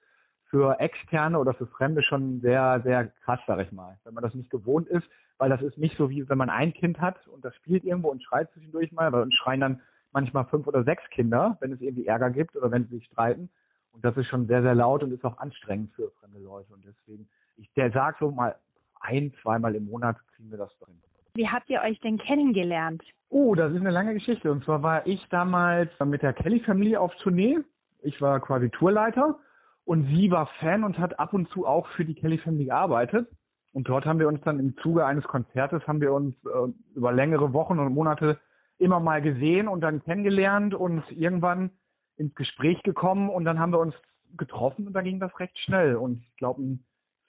für 0.50 0.80
Externe 0.80 1.38
oder 1.38 1.54
für 1.54 1.66
Fremde 1.66 2.02
schon 2.02 2.40
sehr, 2.40 2.80
sehr 2.82 3.08
krass, 3.24 3.40
sag 3.46 3.60
ich 3.60 3.72
mal. 3.72 3.98
Wenn 4.04 4.14
man 4.14 4.24
das 4.24 4.34
nicht 4.34 4.50
gewohnt 4.50 4.88
ist, 4.88 5.06
weil 5.38 5.50
das 5.50 5.62
ist 5.62 5.78
nicht 5.78 5.96
so 5.96 6.10
wie 6.10 6.28
wenn 6.28 6.38
man 6.38 6.50
ein 6.50 6.72
Kind 6.72 7.00
hat 7.00 7.26
und 7.28 7.44
das 7.44 7.54
spielt 7.56 7.84
irgendwo 7.84 8.08
und 8.08 8.22
schreit 8.22 8.50
zwischendurch 8.52 8.92
mal, 8.92 9.12
weil 9.12 9.22
uns 9.22 9.34
schreien 9.34 9.60
dann 9.60 9.80
manchmal 10.12 10.46
fünf 10.46 10.66
oder 10.66 10.84
sechs 10.84 11.02
Kinder, 11.10 11.58
wenn 11.60 11.72
es 11.72 11.80
irgendwie 11.80 12.06
Ärger 12.06 12.30
gibt 12.30 12.56
oder 12.56 12.70
wenn 12.70 12.84
sie 12.84 12.96
sich 12.96 13.06
streiten. 13.06 13.50
Und 13.92 14.04
das 14.04 14.16
ist 14.16 14.28
schon 14.28 14.46
sehr, 14.46 14.62
sehr 14.62 14.74
laut 14.74 15.02
und 15.02 15.12
ist 15.12 15.24
auch 15.24 15.38
anstrengend 15.38 15.92
für 15.92 16.10
fremde 16.20 16.38
Leute. 16.38 16.72
Und 16.72 16.84
deswegen, 16.84 17.28
ich 17.56 17.70
der 17.74 17.90
sagt 17.90 18.18
so 18.20 18.30
mal 18.30 18.56
ein, 19.00 19.32
zweimal 19.42 19.74
im 19.74 19.86
Monat 19.86 20.16
kriegen 20.34 20.50
wir 20.50 20.58
das 20.58 20.76
drin. 20.78 21.00
Wie 21.34 21.48
habt 21.48 21.68
ihr 21.68 21.80
euch 21.82 21.98
denn 22.00 22.16
kennengelernt? 22.16 23.02
Oh, 23.28 23.56
das 23.56 23.72
ist 23.72 23.80
eine 23.80 23.90
lange 23.90 24.14
Geschichte. 24.14 24.50
Und 24.52 24.64
zwar 24.64 24.82
war 24.82 25.06
ich 25.06 25.20
damals 25.30 25.90
mit 26.04 26.22
der 26.22 26.32
Kelly-Familie 26.32 27.00
auf 27.00 27.12
Tournee. 27.16 27.58
Ich 28.04 28.20
war 28.20 28.40
quasi 28.40 28.70
Tourleiter 28.70 29.38
und 29.84 30.06
sie 30.06 30.30
war 30.30 30.46
Fan 30.60 30.84
und 30.84 30.98
hat 30.98 31.18
ab 31.18 31.32
und 31.32 31.48
zu 31.48 31.66
auch 31.66 31.86
für 31.96 32.04
die 32.04 32.14
Kelly-Family 32.14 32.66
gearbeitet. 32.66 33.28
Und 33.72 33.88
dort 33.88 34.06
haben 34.06 34.20
wir 34.20 34.28
uns 34.28 34.40
dann 34.42 34.60
im 34.60 34.76
Zuge 34.78 35.04
eines 35.04 35.24
Konzertes 35.24 35.86
haben 35.86 36.00
wir 36.00 36.12
uns 36.12 36.36
äh, 36.44 36.72
über 36.94 37.12
längere 37.12 37.52
Wochen 37.52 37.78
und 37.78 37.92
Monate 37.92 38.38
immer 38.78 39.00
mal 39.00 39.20
gesehen 39.20 39.68
und 39.68 39.80
dann 39.80 40.02
kennengelernt 40.04 40.74
und 40.74 41.02
irgendwann 41.10 41.70
ins 42.16 42.34
Gespräch 42.34 42.82
gekommen 42.82 43.28
und 43.28 43.44
dann 43.44 43.58
haben 43.58 43.72
wir 43.72 43.80
uns 43.80 43.94
getroffen 44.36 44.86
und 44.86 44.92
dann 44.92 45.04
ging 45.04 45.18
das 45.18 45.38
recht 45.40 45.58
schnell. 45.58 45.96
Und 45.96 46.22
ich 46.22 46.36
glaube, 46.36 46.78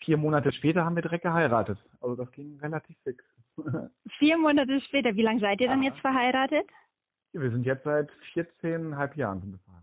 vier 0.04 0.18
Monate 0.18 0.52
später 0.52 0.86
haben 0.86 0.96
wir 0.96 1.02
direkt 1.02 1.24
geheiratet. 1.24 1.80
Also 2.02 2.16
das 2.16 2.32
ging 2.32 2.60
relativ 2.60 2.98
fix. 3.04 3.24
vier 4.20 4.38
Monate 4.38 4.82
später, 4.82 5.16
wie 5.16 5.24
lange 5.24 5.40
seid 5.40 5.62
ihr 5.62 5.68
dann 5.68 5.84
jetzt 5.84 6.00
verheiratet? 6.00 6.68
Wir 7.34 7.52
sind 7.52 7.66
jetzt 7.66 7.84
seit 7.84 8.10
14,5 8.34 9.18
Jahren 9.18 9.42
verheiratet. 9.42 9.75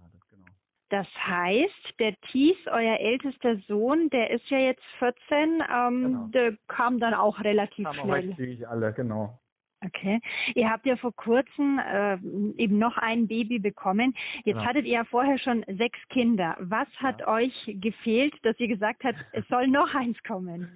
Das 0.93 1.07
heißt, 1.27 1.99
der 2.01 2.15
Thies, 2.21 2.57
euer 2.67 2.99
ältester 3.01 3.57
Sohn, 3.67 4.11
der 4.11 4.29
ist 4.29 4.47
ja 4.51 4.59
jetzt 4.59 4.83
14, 4.99 5.17
ähm, 5.33 6.03
genau. 6.03 6.27
der 6.35 6.57
kam 6.69 7.01
dann 7.01 7.15
auch 7.15 7.41
relativ 7.41 7.87
kam 7.87 7.95
schnell. 7.95 8.37
Auch 8.67 8.71
alle, 8.71 8.93
genau. 8.93 9.39
Okay. 9.83 10.21
Ihr 10.55 10.69
habt 10.69 10.85
ja 10.85 10.97
vor 10.97 11.17
kurzem 11.17 11.79
äh, 11.79 12.17
eben 12.59 12.77
noch 12.77 12.99
ein 12.99 13.27
Baby 13.27 13.59
bekommen. 13.59 14.13
Jetzt 14.45 14.57
genau. 14.57 14.67
hattet 14.67 14.85
ihr 14.85 14.93
ja 14.93 15.05
vorher 15.05 15.39
schon 15.39 15.65
sechs 15.67 15.99
Kinder. 16.11 16.59
Was 16.61 16.89
hat 16.99 17.21
ja. 17.21 17.29
euch 17.29 17.55
gefehlt, 17.81 18.35
dass 18.43 18.61
ihr 18.61 18.69
gesagt 18.69 19.03
habt, 19.03 19.17
es 19.33 19.49
soll 19.49 19.69
noch 19.69 19.95
eins 19.95 20.23
kommen? 20.25 20.69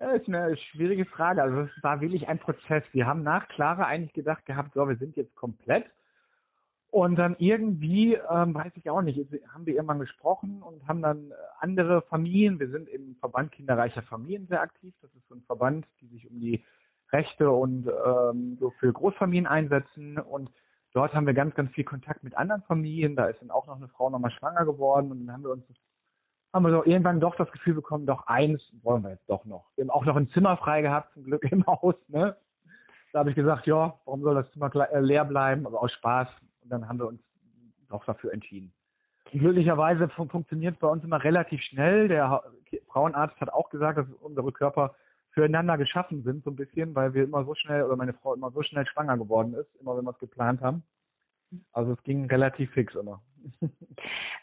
Ja, 0.00 0.12
ist 0.12 0.28
eine 0.28 0.56
schwierige 0.70 1.06
Frage. 1.06 1.42
Also 1.42 1.62
es 1.62 1.82
war 1.82 2.00
wirklich 2.00 2.28
ein 2.28 2.38
Prozess. 2.38 2.84
Wir 2.92 3.04
haben 3.08 3.24
nach 3.24 3.48
Clara 3.48 3.86
eigentlich 3.86 4.12
gedacht 4.12 4.46
gehabt, 4.46 4.74
so, 4.74 4.88
wir 4.88 4.96
sind 4.96 5.16
jetzt 5.16 5.34
komplett. 5.34 5.86
Und 6.90 7.16
dann 7.16 7.36
irgendwie, 7.38 8.14
ähm, 8.14 8.54
weiß 8.54 8.72
ich 8.76 8.88
auch 8.88 9.02
nicht, 9.02 9.18
haben 9.52 9.66
wir 9.66 9.74
irgendwann 9.74 9.98
gesprochen 9.98 10.62
und 10.62 10.86
haben 10.86 11.02
dann 11.02 11.30
äh, 11.30 11.34
andere 11.58 12.02
Familien, 12.02 12.58
wir 12.58 12.70
sind 12.70 12.88
im 12.88 13.16
Verband 13.16 13.52
Kinderreicher 13.52 14.02
Familien 14.02 14.46
sehr 14.46 14.62
aktiv. 14.62 14.94
Das 15.02 15.12
ist 15.14 15.26
so 15.28 15.34
ein 15.34 15.42
Verband, 15.42 15.86
die 16.00 16.06
sich 16.06 16.30
um 16.30 16.40
die 16.40 16.64
Rechte 17.12 17.50
und 17.50 17.88
ähm, 17.88 18.56
so 18.60 18.70
für 18.78 18.92
Großfamilien 18.92 19.46
einsetzen. 19.46 20.18
Und 20.18 20.50
dort 20.92 21.12
haben 21.12 21.26
wir 21.26 21.34
ganz, 21.34 21.54
ganz 21.54 21.70
viel 21.72 21.84
Kontakt 21.84 22.22
mit 22.22 22.36
anderen 22.36 22.62
Familien. 22.62 23.16
Da 23.16 23.26
ist 23.26 23.42
dann 23.42 23.50
auch 23.50 23.66
noch 23.66 23.76
eine 23.76 23.88
Frau 23.88 24.08
nochmal 24.08 24.30
schwanger 24.30 24.64
geworden 24.64 25.10
und 25.10 25.26
dann 25.26 25.34
haben 25.34 25.42
wir 25.42 25.50
uns 25.50 25.64
haben 26.56 26.64
wir 26.64 26.72
doch 26.72 26.86
irgendwann 26.86 27.20
doch 27.20 27.36
das 27.36 27.52
Gefühl 27.52 27.74
bekommen, 27.74 28.06
doch 28.06 28.26
eins 28.28 28.62
wollen 28.82 29.02
wir 29.02 29.10
jetzt 29.10 29.28
doch 29.28 29.44
noch. 29.44 29.66
Wir 29.76 29.84
haben 29.84 29.90
auch 29.90 30.06
noch 30.06 30.16
ein 30.16 30.30
Zimmer 30.30 30.56
frei 30.56 30.80
gehabt, 30.80 31.12
zum 31.12 31.24
Glück 31.24 31.44
im 31.52 31.66
Haus. 31.66 31.94
Ne? 32.08 32.34
Da 33.12 33.18
habe 33.18 33.28
ich 33.28 33.36
gesagt, 33.36 33.66
ja, 33.66 33.94
warum 34.06 34.22
soll 34.22 34.34
das 34.34 34.50
Zimmer 34.52 34.74
äh, 34.74 35.00
leer 35.00 35.26
bleiben? 35.26 35.66
Aber 35.66 35.82
aus 35.82 35.92
Spaß. 35.92 36.28
Und 36.66 36.70
dann 36.70 36.88
haben 36.88 36.98
wir 36.98 37.06
uns 37.06 37.22
doch 37.88 38.04
dafür 38.06 38.32
entschieden. 38.32 38.72
Glücklicherweise 39.30 40.08
fun 40.08 40.28
funktioniert 40.28 40.74
es 40.74 40.80
bei 40.80 40.88
uns 40.88 41.04
immer 41.04 41.22
relativ 41.22 41.62
schnell. 41.62 42.08
Der 42.08 42.42
Frauenarzt 42.88 43.40
hat 43.40 43.52
auch 43.52 43.70
gesagt, 43.70 43.98
dass 43.98 44.06
unsere 44.20 44.50
Körper 44.50 44.96
füreinander 45.30 45.78
geschaffen 45.78 46.24
sind, 46.24 46.42
so 46.42 46.50
ein 46.50 46.56
bisschen, 46.56 46.92
weil 46.96 47.14
wir 47.14 47.22
immer 47.22 47.44
so 47.44 47.54
schnell, 47.54 47.84
oder 47.84 47.94
meine 47.94 48.14
Frau 48.14 48.34
immer 48.34 48.50
so 48.50 48.62
schnell 48.62 48.84
schwanger 48.86 49.16
geworden 49.16 49.54
ist, 49.54 49.72
immer 49.76 49.96
wenn 49.96 50.04
wir 50.04 50.10
es 50.10 50.18
geplant 50.18 50.60
haben. 50.60 50.82
Also 51.72 51.92
es 51.92 52.02
ging 52.02 52.26
relativ 52.26 52.72
fix 52.72 52.94
immer. 52.96 53.22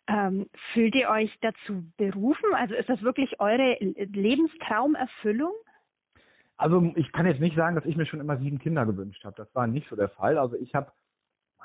Ähm, 0.07 0.47
fühlt 0.71 0.95
ihr 0.95 1.09
euch 1.09 1.33
dazu 1.41 1.83
berufen? 1.97 2.53
Also 2.55 2.73
ist 2.75 2.87
das 2.87 3.01
wirklich 3.01 3.39
eure 3.41 3.77
Lebenstraumerfüllung? 3.79 5.53
Also 6.55 6.93
ich 6.95 7.11
kann 7.11 7.25
jetzt 7.25 7.41
nicht 7.41 7.57
sagen, 7.57 7.75
dass 7.75 7.85
ich 7.85 7.97
mir 7.97 8.05
schon 8.05 8.19
immer 8.21 8.37
sieben 8.37 8.59
Kinder 8.59 8.85
gewünscht 8.85 9.25
habe. 9.25 9.35
Das 9.35 9.53
war 9.55 9.67
nicht 9.67 9.89
so 9.89 9.95
der 9.95 10.09
Fall. 10.09 10.37
Also 10.37 10.55
ich 10.55 10.73
habe 10.75 10.91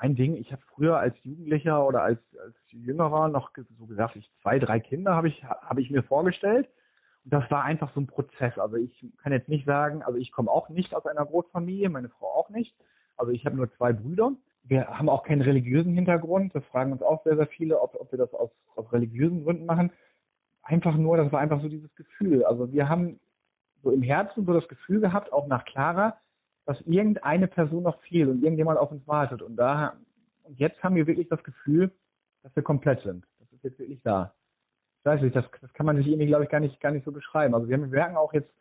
mein 0.01 0.15
Ding, 0.15 0.35
ich 0.35 0.51
habe 0.51 0.61
früher 0.73 0.97
als 0.97 1.15
Jugendlicher 1.23 1.85
oder 1.85 2.01
als, 2.03 2.19
als 2.43 2.55
Jüngerer 2.67 3.27
noch 3.29 3.51
so 3.77 3.85
gesagt, 3.85 4.15
ich 4.15 4.31
zwei, 4.41 4.59
drei 4.59 4.79
Kinder 4.79 5.15
habe 5.15 5.27
ich, 5.27 5.43
habe 5.43 5.81
ich 5.81 5.89
mir 5.89 6.03
vorgestellt. 6.03 6.69
Und 7.25 7.33
das 7.33 7.49
war 7.51 7.63
einfach 7.63 7.93
so 7.93 7.99
ein 7.99 8.07
Prozess. 8.07 8.57
Also 8.57 8.77
ich 8.77 9.05
kann 9.21 9.33
jetzt 9.33 9.49
nicht 9.49 9.65
sagen, 9.65 10.01
also 10.03 10.17
ich 10.17 10.31
komme 10.31 10.49
auch 10.49 10.69
nicht 10.69 10.95
aus 10.95 11.05
einer 11.05 11.25
Großfamilie, 11.25 11.89
meine 11.89 12.09
Frau 12.09 12.27
auch 12.27 12.49
nicht. 12.49 12.75
Also 13.17 13.31
ich 13.31 13.45
habe 13.45 13.57
nur 13.57 13.71
zwei 13.75 13.91
Brüder 13.91 14.33
wir 14.69 14.87
haben 14.87 15.09
auch 15.09 15.23
keinen 15.23 15.41
religiösen 15.41 15.93
Hintergrund. 15.93 16.53
Das 16.53 16.63
fragen 16.65 16.91
uns 16.91 17.01
auch 17.01 17.23
sehr, 17.23 17.35
sehr 17.35 17.47
viele, 17.47 17.81
ob, 17.81 17.95
ob 17.99 18.11
wir 18.11 18.19
das 18.19 18.33
aus, 18.33 18.51
aus 18.75 18.91
religiösen 18.93 19.43
Gründen 19.43 19.65
machen. 19.65 19.91
Einfach 20.61 20.95
nur, 20.95 21.17
das 21.17 21.31
war 21.31 21.39
einfach 21.39 21.61
so 21.61 21.69
dieses 21.69 21.93
Gefühl. 21.95 22.45
Also 22.45 22.71
wir 22.71 22.87
haben 22.87 23.19
so 23.81 23.91
im 23.91 24.03
Herzen 24.03 24.45
so 24.45 24.53
das 24.53 24.67
Gefühl 24.67 24.99
gehabt, 24.99 25.33
auch 25.33 25.47
nach 25.47 25.65
Clara, 25.65 26.17
dass 26.69 26.79
irgendeine 26.81 27.47
Person 27.47 27.81
noch 27.81 27.99
fehlt 28.01 28.29
und 28.29 28.43
irgendjemand 28.43 28.77
auf 28.77 28.91
uns 28.91 29.07
wartet. 29.07 29.41
Und 29.41 29.55
da, 29.55 29.95
und 30.43 30.59
jetzt 30.59 30.83
haben 30.83 30.93
wir 30.93 31.07
wirklich 31.07 31.27
das 31.27 31.43
Gefühl, 31.43 31.91
dass 32.43 32.55
wir 32.55 32.61
komplett 32.61 33.01
sind. 33.01 33.25
Das 33.39 33.51
ist 33.51 33.63
jetzt 33.63 33.79
wirklich 33.79 33.99
da. 34.03 34.35
Ich 34.99 35.05
weiß 35.05 35.19
nicht, 35.23 35.35
das, 35.35 35.45
das 35.61 35.73
kann 35.73 35.87
man 35.87 35.97
sich 35.97 36.05
irgendwie, 36.05 36.27
glaube 36.27 36.43
ich, 36.43 36.49
gar 36.51 36.59
nicht, 36.59 36.79
gar 36.79 36.91
nicht 36.91 37.05
so 37.05 37.11
beschreiben. 37.11 37.55
Also 37.55 37.67
wir 37.67 37.77
merken 37.79 38.17
auch 38.17 38.33
jetzt 38.33 38.53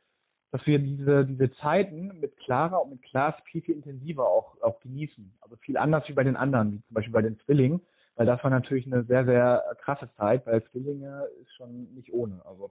dass 0.50 0.66
wir 0.66 0.78
diese, 0.78 1.26
diese 1.26 1.52
Zeiten 1.56 2.18
mit 2.20 2.34
Clara 2.38 2.78
und 2.78 2.92
mit 2.92 3.02
Klaas 3.02 3.34
viel, 3.44 3.60
viel 3.60 3.74
intensiver 3.74 4.26
auch, 4.26 4.58
auch 4.62 4.80
genießen. 4.80 5.30
Also 5.42 5.56
viel 5.56 5.76
anders 5.76 6.08
wie 6.08 6.14
bei 6.14 6.24
den 6.24 6.36
anderen, 6.36 6.72
wie 6.72 6.82
zum 6.86 6.94
Beispiel 6.94 7.12
bei 7.12 7.20
den 7.20 7.38
Zwillingen, 7.40 7.82
weil 8.16 8.24
das 8.24 8.42
war 8.42 8.50
natürlich 8.50 8.86
eine 8.86 9.04
sehr, 9.04 9.26
sehr 9.26 9.62
krasse 9.82 10.08
Zeit, 10.16 10.46
weil 10.46 10.64
Zwillinge 10.70 11.26
ist 11.42 11.52
schon 11.54 11.92
nicht 11.94 12.10
ohne. 12.14 12.40
Also. 12.46 12.70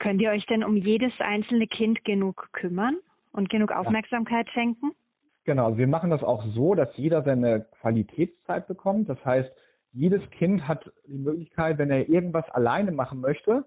Könnt 0.00 0.20
ihr 0.20 0.30
euch 0.30 0.44
denn 0.46 0.64
um 0.64 0.74
jedes 0.74 1.12
einzelne 1.20 1.68
Kind 1.68 2.04
genug 2.04 2.48
kümmern 2.50 2.96
und 3.32 3.48
genug 3.48 3.72
Aufmerksamkeit 3.72 4.46
ja. 4.48 4.52
schenken? 4.52 4.92
Genau, 5.44 5.66
also 5.66 5.78
wir 5.78 5.86
machen 5.86 6.10
das 6.10 6.22
auch 6.22 6.44
so, 6.54 6.74
dass 6.74 6.94
jeder 6.96 7.22
seine 7.22 7.66
Qualitätszeit 7.80 8.66
bekommt. 8.68 9.08
Das 9.08 9.22
heißt, 9.24 9.50
jedes 9.92 10.28
Kind 10.30 10.68
hat 10.68 10.90
die 11.06 11.18
Möglichkeit, 11.18 11.78
wenn 11.78 11.90
er 11.90 12.08
irgendwas 12.08 12.48
alleine 12.50 12.92
machen 12.92 13.20
möchte, 13.20 13.64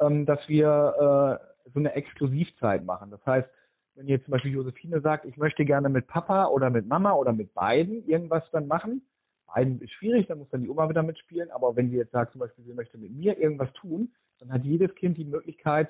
ähm, 0.00 0.24
dass 0.24 0.38
wir 0.48 1.40
äh, 1.66 1.70
so 1.72 1.80
eine 1.80 1.94
Exklusivzeit 1.94 2.84
machen. 2.84 3.10
Das 3.10 3.24
heißt, 3.26 3.48
wenn 3.96 4.06
jetzt 4.08 4.24
zum 4.24 4.32
Beispiel 4.32 4.52
Josephine 4.52 5.00
sagt, 5.00 5.24
ich 5.24 5.36
möchte 5.36 5.64
gerne 5.64 5.88
mit 5.88 6.06
Papa 6.06 6.46
oder 6.46 6.70
mit 6.70 6.86
Mama 6.86 7.12
oder 7.12 7.32
mit 7.32 7.54
beiden 7.54 8.06
irgendwas 8.06 8.44
dann 8.52 8.66
machen, 8.66 9.02
beiden 9.46 9.80
ist 9.80 9.92
schwierig, 9.92 10.26
dann 10.26 10.38
muss 10.38 10.50
dann 10.50 10.62
die 10.62 10.68
Oma 10.68 10.88
wieder 10.88 11.02
mitspielen, 11.02 11.50
aber 11.50 11.76
wenn 11.76 11.90
sie 11.90 11.96
jetzt 11.96 12.12
sagt 12.12 12.32
zum 12.32 12.40
Beispiel, 12.40 12.64
sie 12.64 12.74
möchte 12.74 12.98
mit 12.98 13.12
mir 13.12 13.38
irgendwas 13.38 13.72
tun, 13.72 14.12
dann 14.38 14.52
hat 14.52 14.64
jedes 14.64 14.94
Kind 14.96 15.16
die 15.16 15.24
Möglichkeit, 15.24 15.88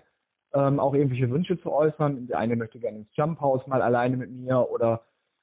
ähm, 0.57 0.81
auch 0.81 0.95
irgendwelche 0.95 1.31
Wünsche 1.31 1.61
zu 1.61 1.71
äußern. 1.71 2.27
Der 2.29 2.39
eine 2.39 2.57
möchte 2.57 2.79
gerne 2.79 2.99
ins 2.99 3.15
Jump 3.15 3.41
House 3.41 3.67
mal 3.67 3.83
alleine 3.83 4.17
mit 4.17 4.31
mir 4.31 4.71
oder 4.71 5.03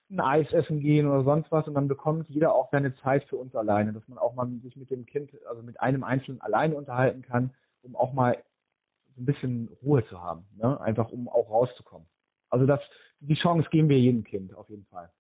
ein 0.10 0.20
Eis 0.20 0.52
essen 0.52 0.80
gehen 0.80 1.08
oder 1.08 1.24
sonst 1.24 1.52
was 1.52 1.68
und 1.68 1.76
dann 1.76 1.88
bekommt 1.88 2.28
jeder 2.30 2.54
auch 2.54 2.70
seine 2.72 2.96
Zeit 2.98 3.24
für 3.26 3.38
uns 3.38 3.56
alleine, 3.56 3.94
dass 3.94 4.08
man 4.08 4.18
auch 4.18 4.34
mal 4.34 4.48
sich 4.64 4.76
mit 4.76 4.90
dem 4.90 5.06
Kind, 5.06 5.32
also 5.48 5.62
mit 5.62 5.80
einem 5.80 6.04
Einzelnen 6.04 6.42
alleine 6.42 6.76
unterhalten 6.76 7.22
kann, 7.22 7.52
um 7.84 7.96
auch 7.96 8.14
mal 8.14 8.38
ein 9.18 9.26
bisschen 9.26 9.70
Ruhe 9.84 10.04
zu 10.08 10.20
haben, 10.20 10.46
ne? 10.58 10.82
einfach 10.82 11.10
um 11.12 11.30
auch 11.30 11.50
rauszukommen. 11.50 12.08
Also 12.50 12.66
das, 12.66 12.80
die 13.20 13.36
Chance 13.36 13.70
geben 13.70 13.90
wir 13.90 14.00
jedem 14.00 14.24
Kind 14.24 14.56
auf 14.56 14.68
jeden 14.70 14.86
Fall. 14.86 15.12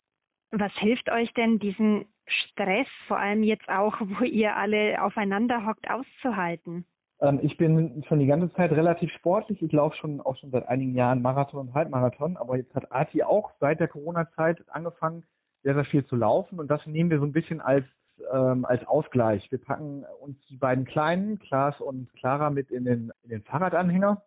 Was 0.51 0.73
hilft 0.73 1.09
euch 1.09 1.31
denn, 1.33 1.59
diesen 1.59 2.05
Stress, 2.25 2.87
vor 3.07 3.17
allem 3.17 3.43
jetzt 3.43 3.67
auch, 3.69 3.99
wo 3.99 4.23
ihr 4.23 4.55
alle 4.55 5.03
aufeinander 5.03 5.65
hockt, 5.65 5.89
auszuhalten? 5.89 6.85
Ähm, 7.23 7.39
ich 7.41 7.57
bin 7.57 8.03
schon 8.07 8.19
die 8.19 8.27
ganze 8.27 8.53
Zeit 8.53 8.71
relativ 8.71 9.11
sportlich. 9.13 9.61
Ich 9.61 9.71
laufe 9.71 9.95
schon 9.97 10.21
auch 10.21 10.35
schon 10.37 10.51
seit 10.51 10.67
einigen 10.67 10.93
Jahren 10.93 11.21
Marathon 11.21 11.67
und 11.67 11.73
Halbmarathon, 11.73 12.37
aber 12.37 12.57
jetzt 12.57 12.75
hat 12.75 12.91
Arti 12.91 13.23
auch 13.23 13.51
seit 13.59 13.79
der 13.79 13.87
Corona-Zeit 13.87 14.63
angefangen, 14.67 15.23
sehr, 15.63 15.73
sehr 15.73 15.85
viel 15.85 16.05
zu 16.05 16.17
laufen 16.17 16.59
und 16.59 16.69
das 16.69 16.85
nehmen 16.85 17.09
wir 17.09 17.19
so 17.19 17.25
ein 17.25 17.31
bisschen 17.31 17.61
als 17.61 17.85
ähm, 18.31 18.65
als 18.65 18.85
Ausgleich. 18.85 19.49
Wir 19.51 19.59
packen 19.59 20.05
uns 20.21 20.37
die 20.49 20.57
beiden 20.57 20.85
Kleinen, 20.85 21.39
Klaas 21.39 21.79
und 21.79 22.13
Clara, 22.13 22.49
mit 22.49 22.69
in 22.69 22.85
den, 22.85 23.11
in 23.23 23.29
den 23.29 23.43
Fahrradanhänger 23.43 24.21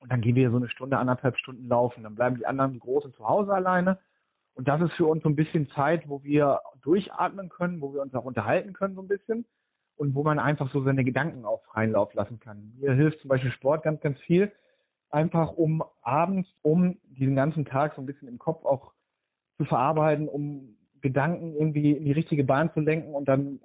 und 0.00 0.10
dann 0.10 0.20
gehen 0.22 0.36
wir 0.36 0.50
so 0.50 0.56
eine 0.56 0.68
Stunde, 0.68 0.96
anderthalb 0.96 1.36
Stunden 1.36 1.68
laufen. 1.68 2.04
Dann 2.04 2.14
bleiben 2.14 2.36
die 2.36 2.46
anderen, 2.46 2.72
die 2.72 2.78
Großen, 2.78 3.12
zu 3.12 3.28
Hause 3.28 3.52
alleine. 3.52 3.98
Und 4.54 4.68
das 4.68 4.80
ist 4.80 4.92
für 4.92 5.06
uns 5.06 5.22
so 5.22 5.28
ein 5.28 5.36
bisschen 5.36 5.68
Zeit, 5.70 6.08
wo 6.08 6.22
wir 6.22 6.60
durchatmen 6.82 7.50
können, 7.50 7.80
wo 7.80 7.92
wir 7.92 8.00
uns 8.00 8.14
auch 8.14 8.24
unterhalten 8.24 8.72
können 8.72 8.94
so 8.94 9.02
ein 9.02 9.08
bisschen 9.08 9.44
und 10.00 10.14
wo 10.14 10.22
man 10.22 10.38
einfach 10.38 10.72
so 10.72 10.82
seine 10.82 11.04
Gedanken 11.04 11.44
auch 11.44 11.62
freien 11.64 11.92
Lauf 11.92 12.14
lassen 12.14 12.40
kann. 12.40 12.72
Mir 12.80 12.94
hilft 12.94 13.20
zum 13.20 13.28
Beispiel 13.28 13.50
Sport 13.50 13.82
ganz, 13.82 14.00
ganz 14.00 14.18
viel, 14.20 14.50
einfach 15.10 15.52
um 15.52 15.84
abends, 16.00 16.48
um 16.62 16.96
diesen 17.04 17.36
ganzen 17.36 17.66
Tag 17.66 17.94
so 17.94 18.00
ein 18.00 18.06
bisschen 18.06 18.26
im 18.26 18.38
Kopf 18.38 18.64
auch 18.64 18.92
zu 19.58 19.66
verarbeiten, 19.66 20.26
um 20.26 20.74
Gedanken 21.02 21.54
irgendwie 21.54 21.92
in 21.92 22.06
die 22.06 22.12
richtige 22.12 22.44
Bahn 22.44 22.72
zu 22.72 22.80
lenken 22.80 23.12
und 23.12 23.28
dann 23.28 23.60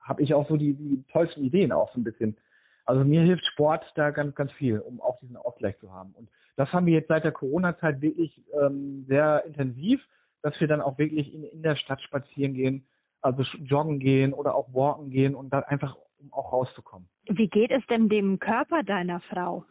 habe 0.00 0.20
ich 0.20 0.34
auch 0.34 0.46
so 0.50 0.58
die, 0.58 0.74
die 0.74 1.02
tollsten 1.10 1.42
Ideen 1.42 1.72
auch 1.72 1.90
so 1.94 2.00
ein 2.00 2.04
bisschen. 2.04 2.36
Also 2.84 3.02
mir 3.02 3.22
hilft 3.22 3.46
Sport 3.46 3.90
da 3.94 4.10
ganz, 4.10 4.34
ganz 4.34 4.52
viel, 4.52 4.80
um 4.80 5.00
auch 5.00 5.18
diesen 5.20 5.38
Ausgleich 5.38 5.78
zu 5.78 5.90
haben. 5.90 6.12
Und 6.12 6.28
das 6.56 6.70
haben 6.74 6.84
wir 6.84 6.92
jetzt 6.92 7.08
seit 7.08 7.24
der 7.24 7.32
Corona-Zeit 7.32 8.02
wirklich 8.02 8.38
ähm, 8.60 9.06
sehr 9.08 9.44
intensiv, 9.46 10.02
dass 10.42 10.60
wir 10.60 10.68
dann 10.68 10.82
auch 10.82 10.98
wirklich 10.98 11.32
in, 11.32 11.44
in 11.44 11.62
der 11.62 11.76
Stadt 11.76 12.02
spazieren 12.02 12.52
gehen, 12.52 12.84
also 13.22 13.42
joggen 13.58 13.98
gehen 13.98 14.32
oder 14.32 14.54
auch 14.54 14.74
walken 14.74 15.10
gehen 15.10 15.34
und 15.34 15.50
dann 15.50 15.64
einfach, 15.64 15.96
um 16.18 16.32
auch 16.32 16.52
rauszukommen. 16.52 17.08
Wie 17.28 17.48
geht 17.48 17.70
es 17.70 17.84
denn 17.86 18.08
dem 18.08 18.38
Körper 18.38 18.82
deiner 18.82 19.20
Frau? 19.20 19.64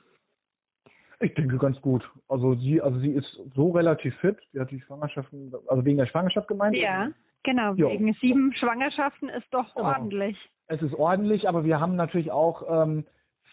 Ich 1.20 1.36
denke 1.36 1.58
ganz 1.58 1.80
gut. 1.82 2.10
Also 2.28 2.56
sie, 2.56 2.82
also 2.82 2.98
sie 3.00 3.12
ist 3.12 3.40
so 3.54 3.70
relativ 3.72 4.16
fit. 4.18 4.38
Sie 4.54 4.60
hat 4.60 4.72
die 4.72 4.82
Schwangerschaften, 4.82 5.54
also 5.68 5.86
wegen 5.86 5.98
der 5.98 6.08
Schwangerschaft 6.08 6.48
gemeint. 6.48 6.76
Ja, 6.76 7.12
genau. 7.44 7.74
Jo. 7.76 7.90
Wegen 7.90 8.12
sieben 8.14 8.54
Schwangerschaften 8.54 9.30
ist 9.30 9.48
doch 9.52 9.76
genau. 9.76 9.90
ordentlich. 9.90 10.38
Es 10.68 10.82
ist 10.82 10.96
ordentlich, 10.96 11.48
aber 11.48 11.64
wir 11.64 11.80
haben 11.80 11.96
natürlich 11.96 12.32
auch 12.32 12.64
ähm, 12.86 13.06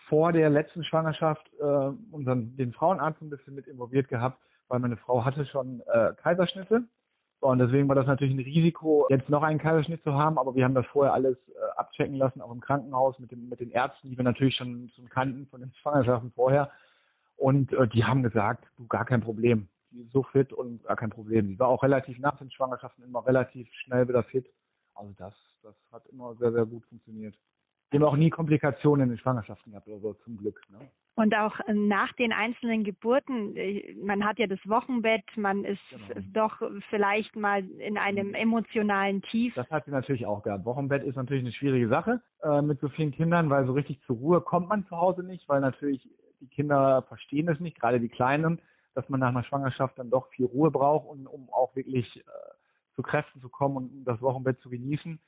vor 0.08 0.32
der 0.32 0.48
letzten 0.48 0.82
Schwangerschaft 0.84 1.46
äh, 1.60 1.90
unseren 2.10 2.56
den 2.56 2.72
Frauenarzt 2.72 3.20
ein 3.20 3.28
bisschen 3.28 3.54
mit 3.54 3.66
involviert 3.66 4.08
gehabt, 4.08 4.38
weil 4.68 4.78
meine 4.78 4.96
Frau 4.96 5.24
hatte 5.24 5.44
schon 5.44 5.82
äh, 5.92 6.12
Kaiserschnitte. 6.22 6.84
Und 7.40 7.60
deswegen 7.60 7.88
war 7.88 7.94
das 7.94 8.06
natürlich 8.06 8.34
ein 8.34 8.40
Risiko, 8.40 9.06
jetzt 9.10 9.28
noch 9.28 9.42
einen 9.42 9.60
Kaiserschnitt 9.60 10.02
zu 10.02 10.12
haben, 10.12 10.38
aber 10.38 10.56
wir 10.56 10.64
haben 10.64 10.74
das 10.74 10.86
vorher 10.86 11.12
alles 11.12 11.36
äh, 11.48 11.52
abchecken 11.76 12.16
lassen, 12.16 12.40
auch 12.40 12.50
im 12.50 12.60
Krankenhaus 12.60 13.18
mit, 13.20 13.30
dem, 13.30 13.48
mit 13.48 13.60
den 13.60 13.70
Ärzten, 13.70 14.10
die 14.10 14.16
wir 14.16 14.24
natürlich 14.24 14.56
schon, 14.56 14.90
schon 14.94 15.08
kannten 15.08 15.46
von 15.46 15.60
den 15.60 15.72
Schwangerschaften 15.82 16.32
vorher. 16.32 16.70
Und 17.36 17.72
äh, 17.72 17.86
die 17.86 18.04
haben 18.04 18.24
gesagt, 18.24 18.64
du 18.76 18.86
gar 18.88 19.04
kein 19.04 19.20
Problem. 19.20 19.68
Die 19.92 20.00
ist 20.00 20.12
so 20.12 20.24
fit 20.24 20.52
und 20.52 20.82
gar 20.84 20.96
kein 20.96 21.10
Problem. 21.10 21.48
Die 21.48 21.58
war 21.58 21.68
auch 21.68 21.82
relativ 21.82 22.18
nach 22.18 22.36
den 22.38 22.50
Schwangerschaften 22.50 23.04
immer 23.04 23.24
relativ 23.24 23.68
schnell 23.84 24.08
wieder 24.08 24.24
fit. 24.24 24.46
Also 24.94 25.14
das, 25.16 25.34
das 25.62 25.74
hat 25.92 26.04
immer 26.06 26.34
sehr, 26.34 26.52
sehr 26.52 26.66
gut 26.66 26.84
funktioniert. 26.86 27.36
Die 27.92 27.96
haben 27.96 28.04
auch 28.04 28.16
nie 28.16 28.30
Komplikationen 28.30 29.04
in 29.04 29.08
den 29.10 29.18
Schwangerschaften 29.18 29.72
gehabt 29.72 29.88
oder 29.88 30.00
so, 30.00 30.14
zum 30.24 30.36
Glück. 30.36 30.60
Ne? 30.70 30.78
Und 31.14 31.34
auch 31.34 31.58
äh, 31.66 31.74
nach 31.74 32.12
den 32.12 32.32
einzelnen 32.32 32.84
Geburten, 32.84 33.56
äh, 33.56 33.94
man 34.04 34.24
hat 34.24 34.38
ja 34.38 34.46
das 34.46 34.60
Wochenbett, 34.66 35.24
man 35.36 35.64
ist 35.64 35.80
genau. 35.90 36.20
doch 36.32 36.70
vielleicht 36.90 37.34
mal 37.34 37.64
in 37.80 37.98
einem 37.98 38.28
mhm. 38.28 38.34
emotionalen 38.34 39.22
Tief. 39.22 39.52
Das 39.54 39.68
hat 39.70 39.86
sie 39.86 39.90
natürlich 39.90 40.26
auch 40.26 40.42
gehabt. 40.42 40.64
Wochenbett 40.64 41.02
ist 41.02 41.16
natürlich 41.16 41.42
eine 41.42 41.52
schwierige 41.52 41.88
Sache 41.88 42.20
äh, 42.42 42.62
mit 42.62 42.78
so 42.80 42.88
vielen 42.88 43.10
Kindern, 43.10 43.50
weil 43.50 43.66
so 43.66 43.72
richtig 43.72 44.00
zur 44.06 44.16
Ruhe 44.16 44.40
kommt 44.40 44.68
man 44.68 44.86
zu 44.86 44.96
Hause 44.96 45.24
nicht, 45.24 45.48
weil 45.48 45.60
natürlich 45.60 46.08
die 46.40 46.46
Kinder 46.46 47.02
verstehen 47.08 47.48
es 47.48 47.58
nicht, 47.58 47.80
gerade 47.80 47.98
die 47.98 48.08
Kleinen, 48.08 48.60
dass 48.94 49.08
man 49.08 49.20
nach 49.20 49.30
einer 49.30 49.44
Schwangerschaft 49.44 49.98
dann 49.98 50.10
doch 50.10 50.28
viel 50.28 50.46
Ruhe 50.46 50.70
braucht, 50.70 51.08
und, 51.08 51.26
um 51.26 51.48
auch 51.52 51.74
wirklich 51.74 52.16
äh, 52.16 52.22
zu 52.94 53.02
Kräften 53.02 53.40
zu 53.40 53.48
kommen 53.48 53.76
und 53.76 54.04
das 54.04 54.20
Wochenbett 54.22 54.60
zu 54.60 54.70
genießen. 54.70 55.18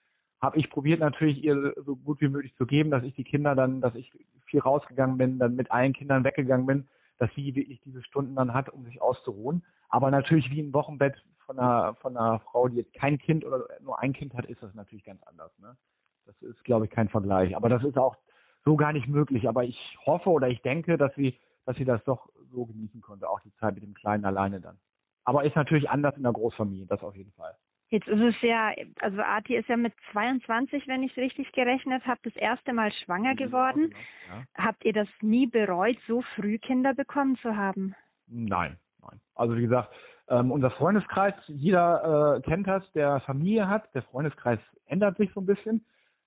Habe 0.40 0.58
ich 0.58 0.70
probiert 0.70 1.00
natürlich 1.00 1.42
ihr 1.44 1.74
so 1.84 1.96
gut 1.96 2.20
wie 2.20 2.28
möglich 2.28 2.54
zu 2.56 2.66
geben, 2.66 2.90
dass 2.90 3.02
ich 3.02 3.14
die 3.14 3.24
Kinder 3.24 3.54
dann, 3.54 3.80
dass 3.80 3.94
ich 3.94 4.10
viel 4.46 4.60
rausgegangen 4.60 5.18
bin, 5.18 5.38
dann 5.38 5.54
mit 5.54 5.70
allen 5.70 5.92
Kindern 5.92 6.24
weggegangen 6.24 6.66
bin, 6.66 6.88
dass 7.18 7.30
sie 7.34 7.54
wirklich 7.54 7.80
diese 7.82 8.02
Stunden 8.02 8.34
dann 8.34 8.54
hat, 8.54 8.70
um 8.70 8.84
sich 8.84 9.02
auszuruhen. 9.02 9.62
Aber 9.90 10.10
natürlich 10.10 10.50
wie 10.50 10.62
ein 10.62 10.72
Wochenbett 10.72 11.22
von 11.44 11.58
einer, 11.58 11.94
von 11.96 12.16
einer 12.16 12.38
Frau, 12.40 12.68
die 12.68 12.76
jetzt 12.76 12.94
kein 12.94 13.18
Kind 13.18 13.44
oder 13.44 13.66
nur 13.82 13.98
ein 14.00 14.12
Kind 14.12 14.34
hat, 14.34 14.46
ist 14.46 14.62
das 14.62 14.74
natürlich 14.74 15.04
ganz 15.04 15.22
anders. 15.24 15.52
Ne? 15.58 15.76
Das 16.24 16.40
ist, 16.42 16.64
glaube 16.64 16.86
ich, 16.86 16.90
kein 16.90 17.08
Vergleich. 17.08 17.56
Aber 17.56 17.68
das 17.68 17.84
ist 17.84 17.98
auch 17.98 18.16
so 18.64 18.76
gar 18.76 18.92
nicht 18.92 19.08
möglich. 19.08 19.48
Aber 19.48 19.64
ich 19.64 19.98
hoffe 20.06 20.30
oder 20.30 20.48
ich 20.48 20.62
denke, 20.62 20.96
dass 20.96 21.14
sie, 21.14 21.38
dass 21.66 21.76
sie 21.76 21.84
das 21.84 22.02
doch 22.04 22.28
so 22.50 22.64
genießen 22.66 23.00
konnte, 23.00 23.28
auch 23.28 23.40
die 23.40 23.54
Zeit 23.56 23.74
mit 23.74 23.82
dem 23.82 23.94
Kleinen 23.94 24.24
alleine 24.24 24.60
dann. 24.60 24.78
Aber 25.24 25.44
ist 25.44 25.56
natürlich 25.56 25.90
anders 25.90 26.16
in 26.16 26.22
der 26.22 26.32
Großfamilie, 26.32 26.86
das 26.86 27.02
auf 27.02 27.16
jeden 27.16 27.32
Fall. 27.32 27.56
Jetzt 27.90 28.06
ist 28.06 28.20
es 28.20 28.34
ja, 28.40 28.72
also 29.00 29.20
Arti 29.20 29.56
ist 29.56 29.68
ja 29.68 29.76
mit 29.76 29.92
22, 30.12 30.86
wenn 30.86 31.02
ich 31.02 31.10
es 31.10 31.16
richtig 31.16 31.50
gerechnet 31.50 32.06
habe, 32.06 32.20
das 32.22 32.36
erste 32.36 32.72
Mal 32.72 32.92
schwanger 32.92 33.34
geworden. 33.34 33.92
Ja. 34.28 34.64
Habt 34.64 34.84
ihr 34.84 34.92
das 34.92 35.08
nie 35.20 35.48
bereut, 35.48 35.98
so 36.06 36.22
früh 36.36 36.58
Kinder 36.58 36.94
bekommen 36.94 37.36
zu 37.42 37.56
haben? 37.56 37.96
Nein, 38.28 38.76
nein. 39.02 39.20
Also 39.34 39.56
wie 39.56 39.62
gesagt, 39.62 39.92
ähm, 40.28 40.52
unser 40.52 40.70
Freundeskreis, 40.70 41.34
jeder 41.48 42.36
äh, 42.36 42.40
kennt 42.42 42.68
das, 42.68 42.84
der 42.92 43.18
Familie 43.20 43.68
hat. 43.68 43.92
Der 43.92 44.02
Freundeskreis 44.02 44.60
ändert 44.86 45.16
sich 45.16 45.32
so 45.34 45.40
ein 45.40 45.46
bisschen, 45.46 45.84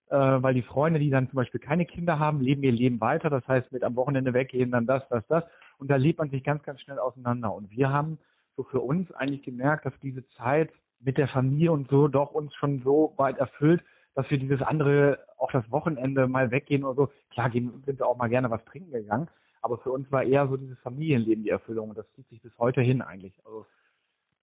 äh, 0.09 0.17
weil 0.17 0.53
die 0.53 0.63
Freunde, 0.63 0.99
die 0.99 1.09
dann 1.09 1.29
zum 1.29 1.37
Beispiel 1.37 1.61
keine 1.61 1.85
Kinder 1.85 2.19
haben, 2.19 2.41
leben 2.41 2.63
ihr 2.63 2.73
Leben 2.73 2.99
weiter. 2.99 3.29
Das 3.29 3.47
heißt, 3.47 3.71
mit 3.71 3.85
am 3.85 3.95
Wochenende 3.95 4.33
weggehen, 4.33 4.71
dann 4.71 4.85
das, 4.85 5.07
das, 5.07 5.25
das. 5.27 5.45
Und 5.77 5.89
da 5.89 5.95
lebt 5.95 6.19
man 6.19 6.29
sich 6.29 6.43
ganz, 6.43 6.61
ganz 6.63 6.81
schnell 6.81 6.99
auseinander. 6.99 7.53
Und 7.53 7.71
wir 7.71 7.89
haben 7.89 8.19
so 8.57 8.63
für 8.63 8.81
uns 8.81 9.09
eigentlich 9.13 9.43
gemerkt, 9.43 9.85
dass 9.85 9.97
diese 10.01 10.27
Zeit 10.31 10.69
mit 11.03 11.17
der 11.17 11.27
Familie 11.27 11.71
und 11.71 11.89
so 11.89 12.07
doch 12.07 12.31
uns 12.31 12.53
schon 12.55 12.81
so 12.83 13.13
weit 13.17 13.37
erfüllt, 13.37 13.83
dass 14.15 14.29
wir 14.29 14.37
dieses 14.37 14.61
andere, 14.61 15.19
auch 15.37 15.51
das 15.51 15.69
Wochenende 15.71 16.27
mal 16.27 16.51
weggehen 16.51 16.83
oder 16.83 16.95
so. 16.95 17.09
Klar 17.31 17.49
gehen, 17.49 17.83
sind 17.85 17.99
wir 17.99 18.07
auch 18.07 18.17
mal 18.17 18.29
gerne 18.29 18.49
was 18.49 18.63
trinken 18.65 18.91
gegangen, 18.91 19.27
aber 19.61 19.77
für 19.79 19.91
uns 19.91 20.11
war 20.11 20.23
eher 20.23 20.47
so 20.47 20.57
dieses 20.57 20.79
Familienleben 20.79 21.43
die 21.43 21.49
Erfüllung 21.49 21.89
und 21.89 21.97
das 21.97 22.11
zieht 22.13 22.27
sich 22.29 22.41
bis 22.41 22.57
heute 22.59 22.81
hin 22.81 23.01
eigentlich. 23.01 23.33
Also 23.45 23.65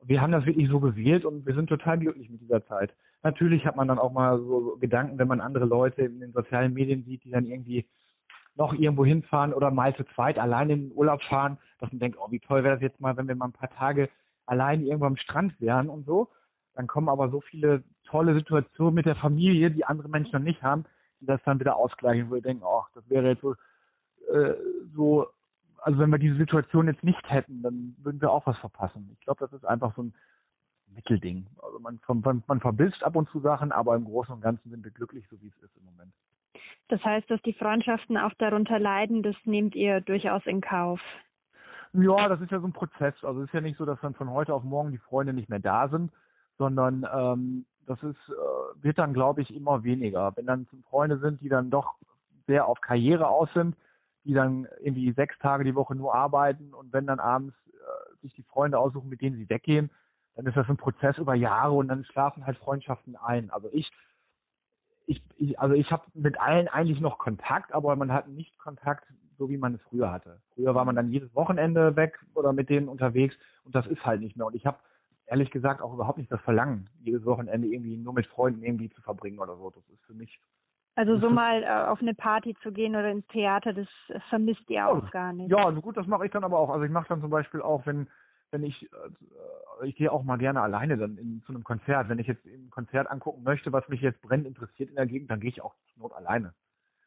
wir 0.03 0.21
haben 0.21 0.33
das 0.33 0.47
wirklich 0.47 0.69
so 0.69 0.81
gewählt 0.81 1.25
und 1.25 1.47
wir 1.47 1.55
sind 1.55 1.69
total 1.69 1.99
glücklich 1.99 2.31
mit 2.31 2.41
dieser 2.41 2.65
Zeit. 2.67 2.93
Natürlich 3.23 3.67
hat 3.67 3.77
man 3.77 3.89
dann 3.89 3.99
auch 3.99 4.13
mal 4.13 4.39
so 4.39 4.77
Gedanken, 4.81 5.19
wenn 5.19 5.29
man 5.29 5.41
andere 5.41 5.67
Leute 5.67 6.03
in 6.03 6.21
den 6.21 6.33
sozialen 6.33 6.73
Medien 6.73 7.05
sieht, 7.05 7.25
die 7.25 7.31
dann 7.31 7.45
irgendwie 7.45 7.87
noch 8.57 8.73
irgendwo 8.73 9.05
hinfahren 9.05 9.53
oder 9.53 9.71
mal 9.71 9.95
zu 9.95 10.05
zweit 10.15 10.39
allein 10.39 10.71
in 10.71 10.89
den 10.89 10.97
Urlaub 10.97 11.23
fahren, 11.23 11.59
dass 11.79 11.93
man 11.93 12.01
denkt, 12.01 12.19
oh, 12.21 12.31
wie 12.31 12.41
toll 12.41 12.65
wäre 12.65 12.75
das 12.75 12.83
jetzt 12.83 13.01
mal, 13.01 13.17
wenn 13.17 13.29
wir 13.29 13.35
mal 13.35 13.47
ein 13.47 13.53
paar 13.53 13.71
Tage 13.71 14.09
allein 14.47 14.85
irgendwo 14.85 15.07
am 15.07 15.17
Strand 15.17 15.61
wären 15.61 15.89
und 15.89 16.07
so. 16.07 16.29
Dann 16.81 16.87
kommen 16.87 17.11
aber 17.11 17.29
so 17.29 17.43
viele 17.43 17.85
tolle 18.05 18.33
Situationen 18.33 18.95
mit 18.95 19.05
der 19.05 19.15
Familie, 19.15 19.71
die 19.71 19.85
andere 19.85 20.09
Menschen 20.09 20.33
noch 20.33 20.43
nicht 20.43 20.63
haben, 20.63 20.87
die 21.21 21.27
das 21.27 21.39
dann 21.45 21.61
wieder 21.61 21.77
ausgleichen, 21.77 22.31
wo 22.31 22.37
wir 22.37 22.41
denken, 22.41 22.65
ach, 22.65 22.89
das 22.95 23.07
wäre 23.11 23.29
jetzt 23.29 23.43
so, 23.43 23.53
äh, 24.33 24.55
so, 24.97 25.27
also 25.77 25.99
wenn 25.99 26.09
wir 26.09 26.17
diese 26.17 26.39
Situation 26.39 26.87
jetzt 26.87 27.05
nicht 27.05 27.23
hätten, 27.29 27.61
dann 27.61 27.95
würden 27.99 28.19
wir 28.23 28.31
auch 28.31 28.47
was 28.47 28.57
verpassen. 28.57 29.11
Ich 29.13 29.21
glaube, 29.21 29.41
das 29.41 29.53
ist 29.53 29.67
einfach 29.67 29.95
so 29.95 30.05
ein 30.05 30.15
Mittelding. 30.95 31.49
Also 31.63 31.81
man, 31.81 32.01
man, 32.09 32.43
man 32.47 32.61
verbisst 32.61 33.05
ab 33.05 33.15
und 33.15 33.29
zu 33.29 33.41
Sachen, 33.41 33.73
aber 33.73 33.95
im 33.95 34.07
Großen 34.07 34.33
und 34.33 34.41
Ganzen 34.41 34.71
sind 34.71 34.83
wir 34.83 34.91
glücklich, 34.91 35.27
so 35.29 35.39
wie 35.43 35.49
es 35.49 35.63
ist 35.63 35.77
im 35.77 35.85
Moment. 35.85 36.15
Das 36.89 37.05
heißt, 37.05 37.31
dass 37.31 37.43
die 37.43 37.53
Freundschaften 37.53 38.17
auch 38.17 38.33
darunter 38.39 38.79
leiden, 38.79 39.23
das 39.23 39.37
nehmt 39.45 39.75
ihr 39.75 40.01
durchaus 40.01 40.47
in 40.47 40.63
Kauf. 40.63 41.03
Ja, 41.93 42.27
das 42.31 42.41
ist 42.41 42.51
ja 42.51 42.59
so 42.59 42.67
ein 42.67 42.73
Prozess. 42.73 43.23
Also 43.23 43.43
es 43.43 43.49
ist 43.49 43.55
ja 43.55 43.61
nicht 43.61 43.77
so, 43.77 43.85
dass 43.85 44.01
dann 44.01 44.15
von 44.15 44.31
heute 44.31 44.55
auf 44.55 44.63
morgen 44.65 44.93
die 44.93 44.99
Freunde 44.99 45.35
nicht 45.35 45.51
mehr 45.51 45.59
da 45.61 45.87
sind, 45.91 46.11
sondern 46.61 47.07
ähm, 47.11 47.65
das 47.87 48.03
ist, 48.03 48.19
äh, 48.29 48.85
wird 48.85 48.99
dann, 48.99 49.15
glaube 49.15 49.41
ich, 49.41 49.53
immer 49.53 49.83
weniger. 49.83 50.37
Wenn 50.37 50.45
dann 50.45 50.67
Freunde 50.91 51.19
sind, 51.19 51.41
die 51.41 51.49
dann 51.49 51.71
doch 51.71 51.95
sehr 52.47 52.69
auf 52.69 52.83
Karriere 52.83 53.29
aus 53.29 53.49
sind, 53.55 53.77
die 54.25 54.35
dann 54.35 54.69
irgendwie 54.79 55.11
sechs 55.13 55.39
Tage 55.39 55.65
die 55.65 55.75
Woche 55.75 55.95
nur 55.95 56.15
arbeiten 56.15 56.75
und 56.75 56.93
wenn 56.93 57.07
dann 57.07 57.19
abends 57.19 57.55
äh, 57.69 58.21
sich 58.21 58.35
die 58.35 58.43
Freunde 58.43 58.79
aussuchen, 58.79 59.09
mit 59.09 59.23
denen 59.23 59.37
sie 59.37 59.49
weggehen, 59.49 59.91
dann 60.37 60.45
ist 60.45 60.57
das 60.57 60.69
ein 60.69 60.77
Prozess 60.77 61.17
über 61.17 61.35
Jahre 61.35 61.73
und 61.73 61.89
dann 61.89 62.05
schlafen 62.05 62.45
halt 62.45 62.59
Freundschaften 62.59 63.17
ein. 63.17 63.51
Also 63.51 63.71
ich, 63.73 63.91
ich, 65.07 65.23
ich 65.39 65.59
also 65.59 65.75
ich 65.75 65.91
habe 65.91 66.05
mit 66.13 66.39
allen 66.39 66.69
eigentlich 66.69 67.01
noch 67.01 67.17
Kontakt, 67.17 67.73
aber 67.73 67.97
man 67.97 68.13
hat 68.13 68.29
nicht 68.29 68.59
Kontakt, 68.59 69.07
so 69.39 69.49
wie 69.49 69.57
man 69.57 69.77
es 69.77 69.83
früher 69.89 70.13
hatte. 70.13 70.43
Früher 70.55 70.75
war 70.75 70.85
man 70.85 70.97
dann 70.97 71.09
jedes 71.09 71.35
Wochenende 71.35 71.97
weg 71.97 72.19
oder 72.35 72.53
mit 72.53 72.69
denen 72.69 72.89
unterwegs 72.89 73.35
und 73.65 73.75
das 73.75 73.87
ist 73.87 74.05
halt 74.05 74.21
nicht 74.21 74.37
mehr. 74.37 74.47
Und 74.47 74.55
ich 74.55 74.67
habe 74.67 74.77
ehrlich 75.31 75.51
gesagt 75.51 75.81
auch 75.81 75.95
überhaupt 75.95 76.19
nicht 76.19 76.31
das 76.31 76.41
Verlangen, 76.43 76.91
jedes 77.01 77.25
Wochenende 77.25 77.69
irgendwie 77.69 77.97
nur 77.97 78.13
mit 78.13 78.27
Freunden 78.27 78.63
irgendwie 78.63 78.91
zu 78.91 79.01
verbringen 79.01 79.39
oder 79.39 79.57
so. 79.57 79.71
Das 79.71 79.89
ist 79.89 80.05
für 80.05 80.15
mich. 80.15 80.41
Also 80.97 81.19
so 81.19 81.31
mal 81.31 81.63
äh, 81.63 81.89
auf 81.89 82.01
eine 82.03 82.15
Party 82.15 82.57
zu 82.63 82.73
gehen 82.73 82.97
oder 82.97 83.11
ins 83.11 83.27
Theater, 83.29 83.73
das 83.73 83.89
vermisst 84.29 84.69
ihr 84.69 84.87
auch 84.87 85.05
oh, 85.05 85.11
gar 85.11 85.33
nicht. 85.33 85.51
Ja, 85.51 85.65
also 85.65 85.81
gut, 85.81 85.97
das 85.97 86.07
mache 86.07 86.27
ich 86.27 86.33
dann 86.33 86.45
aber 86.45 86.59
auch. 86.59 86.71
Also 86.71 86.85
ich 86.85 86.91
mache 86.91 87.09
dann 87.09 87.21
zum 87.21 87.31
Beispiel 87.31 87.63
auch, 87.63 87.87
wenn 87.87 88.09
wenn 88.51 88.65
ich 88.65 88.83
äh, 88.83 89.87
ich 89.87 89.95
gehe 89.95 90.11
auch 90.11 90.25
mal 90.25 90.37
gerne 90.37 90.61
alleine 90.61 90.99
dann 90.99 91.17
in, 91.17 91.43
zu 91.47 91.53
einem 91.53 91.65
Konzert. 91.65 92.09
Wenn 92.09 92.19
ich 92.19 92.27
jetzt 92.27 92.45
ein 92.45 92.69
Konzert 92.71 93.09
angucken 93.11 93.45
möchte, 93.45 93.73
was 93.73 93.89
mich 93.89 94.01
jetzt 94.01 94.21
brennend 94.21 94.49
interessiert 94.49 94.91
in 94.91 94.97
der 94.97 95.07
Gegend, 95.07 95.31
dann 95.31 95.41
gehe 95.41 95.51
ich 95.51 95.63
auch 95.63 95.75
zur 95.93 96.03
Not 96.03 96.13
alleine. 96.13 96.53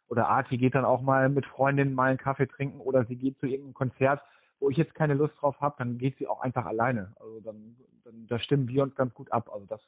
Oder 0.08 0.30
Arti 0.30 0.58
geht 0.58 0.76
dann 0.76 0.86
auch 0.86 1.02
mal 1.02 1.30
mit 1.30 1.46
Freundinnen 1.46 1.94
mal 1.94 2.10
einen 2.10 2.18
Kaffee 2.18 2.48
trinken 2.48 2.80
oder 2.80 3.06
sie 3.06 3.16
geht 3.16 3.38
zu 3.40 3.48
irgendeinem 3.48 3.74
Konzert, 3.74 4.22
wo 4.64 4.70
ich 4.70 4.78
jetzt 4.78 4.96
keine 4.96 5.14
Lust 5.14 5.34
drauf 5.40 5.60
habe, 5.60 5.76
dann 5.78 5.98
geht 5.98 6.18
sie 6.18 6.28
auch 6.28 6.40
einfach 6.40 6.66
alleine. 6.66 7.14
Also 7.20 7.42
dann, 7.42 7.76
dann 8.06 8.28
da 8.28 8.40
stimmen 8.40 8.70
wir 8.70 8.82
uns 8.84 8.96
ganz 8.96 9.14
gut 9.14 9.30
ab. 9.32 9.50
Also 9.54 9.66
das, 9.66 9.82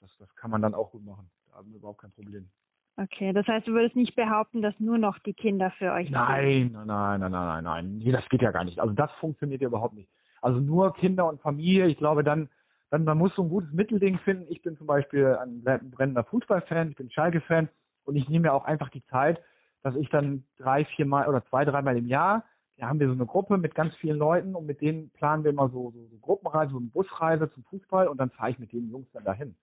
das, 0.00 0.10
das 0.18 0.34
kann 0.34 0.50
man 0.50 0.62
dann 0.62 0.74
auch 0.74 0.92
gut 0.92 1.04
machen. 1.04 1.30
Da 1.46 1.56
haben 1.56 1.70
wir 1.70 1.76
überhaupt 1.76 2.00
kein 2.00 2.12
Problem. 2.12 2.48
Okay, 2.96 3.32
das 3.34 3.46
heißt, 3.46 3.66
du 3.68 3.72
würdest 3.72 3.96
nicht 3.96 4.16
behaupten, 4.16 4.62
dass 4.62 4.74
nur 4.80 4.96
noch 4.96 5.18
die 5.20 5.34
Kinder 5.34 5.70
für 5.72 5.92
euch 5.92 6.10
nein? 6.10 6.72
Nein, 6.72 6.86
nein, 6.86 7.20
nein, 7.20 7.30
nein, 7.30 7.64
nein, 7.64 7.98
nein. 8.00 8.12
Das 8.12 8.26
geht 8.30 8.40
ja 8.40 8.50
gar 8.50 8.64
nicht. 8.64 8.80
Also 8.80 8.94
das 8.94 9.12
funktioniert 9.20 9.60
ja 9.60 9.68
überhaupt 9.68 9.94
nicht. 9.94 10.08
Also 10.40 10.58
nur 10.58 10.94
Kinder 10.94 11.28
und 11.28 11.42
Familie. 11.42 11.86
Ich 11.86 11.98
glaube, 11.98 12.24
dann, 12.24 12.48
dann 12.90 13.04
man 13.04 13.18
muss 13.18 13.34
so 13.36 13.42
ein 13.42 13.50
gutes 13.50 13.70
Mittelding 13.72 14.18
finden. 14.20 14.46
Ich 14.48 14.62
bin 14.62 14.78
zum 14.78 14.86
Beispiel 14.86 15.36
ein 15.36 15.62
brennender 15.90 16.24
Fußballfan, 16.24 16.90
ich 16.90 16.96
bin 16.96 17.10
Schalke-Fan 17.10 17.68
und 18.04 18.16
ich 18.16 18.26
nehme 18.30 18.48
mir 18.48 18.54
auch 18.54 18.64
einfach 18.64 18.88
die 18.88 19.04
Zeit, 19.04 19.38
dass 19.82 19.94
ich 19.96 20.08
dann 20.08 20.44
drei, 20.56 20.86
vier 20.86 21.04
Mal 21.04 21.28
oder 21.28 21.44
zwei, 21.44 21.66
dreimal 21.66 21.96
im 21.98 22.06
Jahr 22.06 22.42
da 22.78 22.88
haben 22.88 23.00
wir 23.00 23.08
so 23.08 23.12
eine 23.12 23.26
Gruppe 23.26 23.58
mit 23.58 23.74
ganz 23.74 23.94
vielen 23.96 24.18
Leuten 24.18 24.54
und 24.54 24.64
mit 24.64 24.80
denen 24.80 25.10
planen 25.10 25.42
wir 25.42 25.50
immer 25.50 25.68
so, 25.68 25.90
so, 25.90 26.06
so 26.06 26.16
Gruppenreise, 26.18 26.72
so 26.72 26.78
eine 26.78 26.86
Busreise 26.86 27.50
zum 27.50 27.64
Fußball 27.64 28.06
und 28.06 28.18
dann 28.18 28.30
fahre 28.30 28.50
ich 28.50 28.58
mit 28.58 28.72
den 28.72 28.88
Jungs 28.88 29.08
dann 29.12 29.24
dahin. 29.24 29.56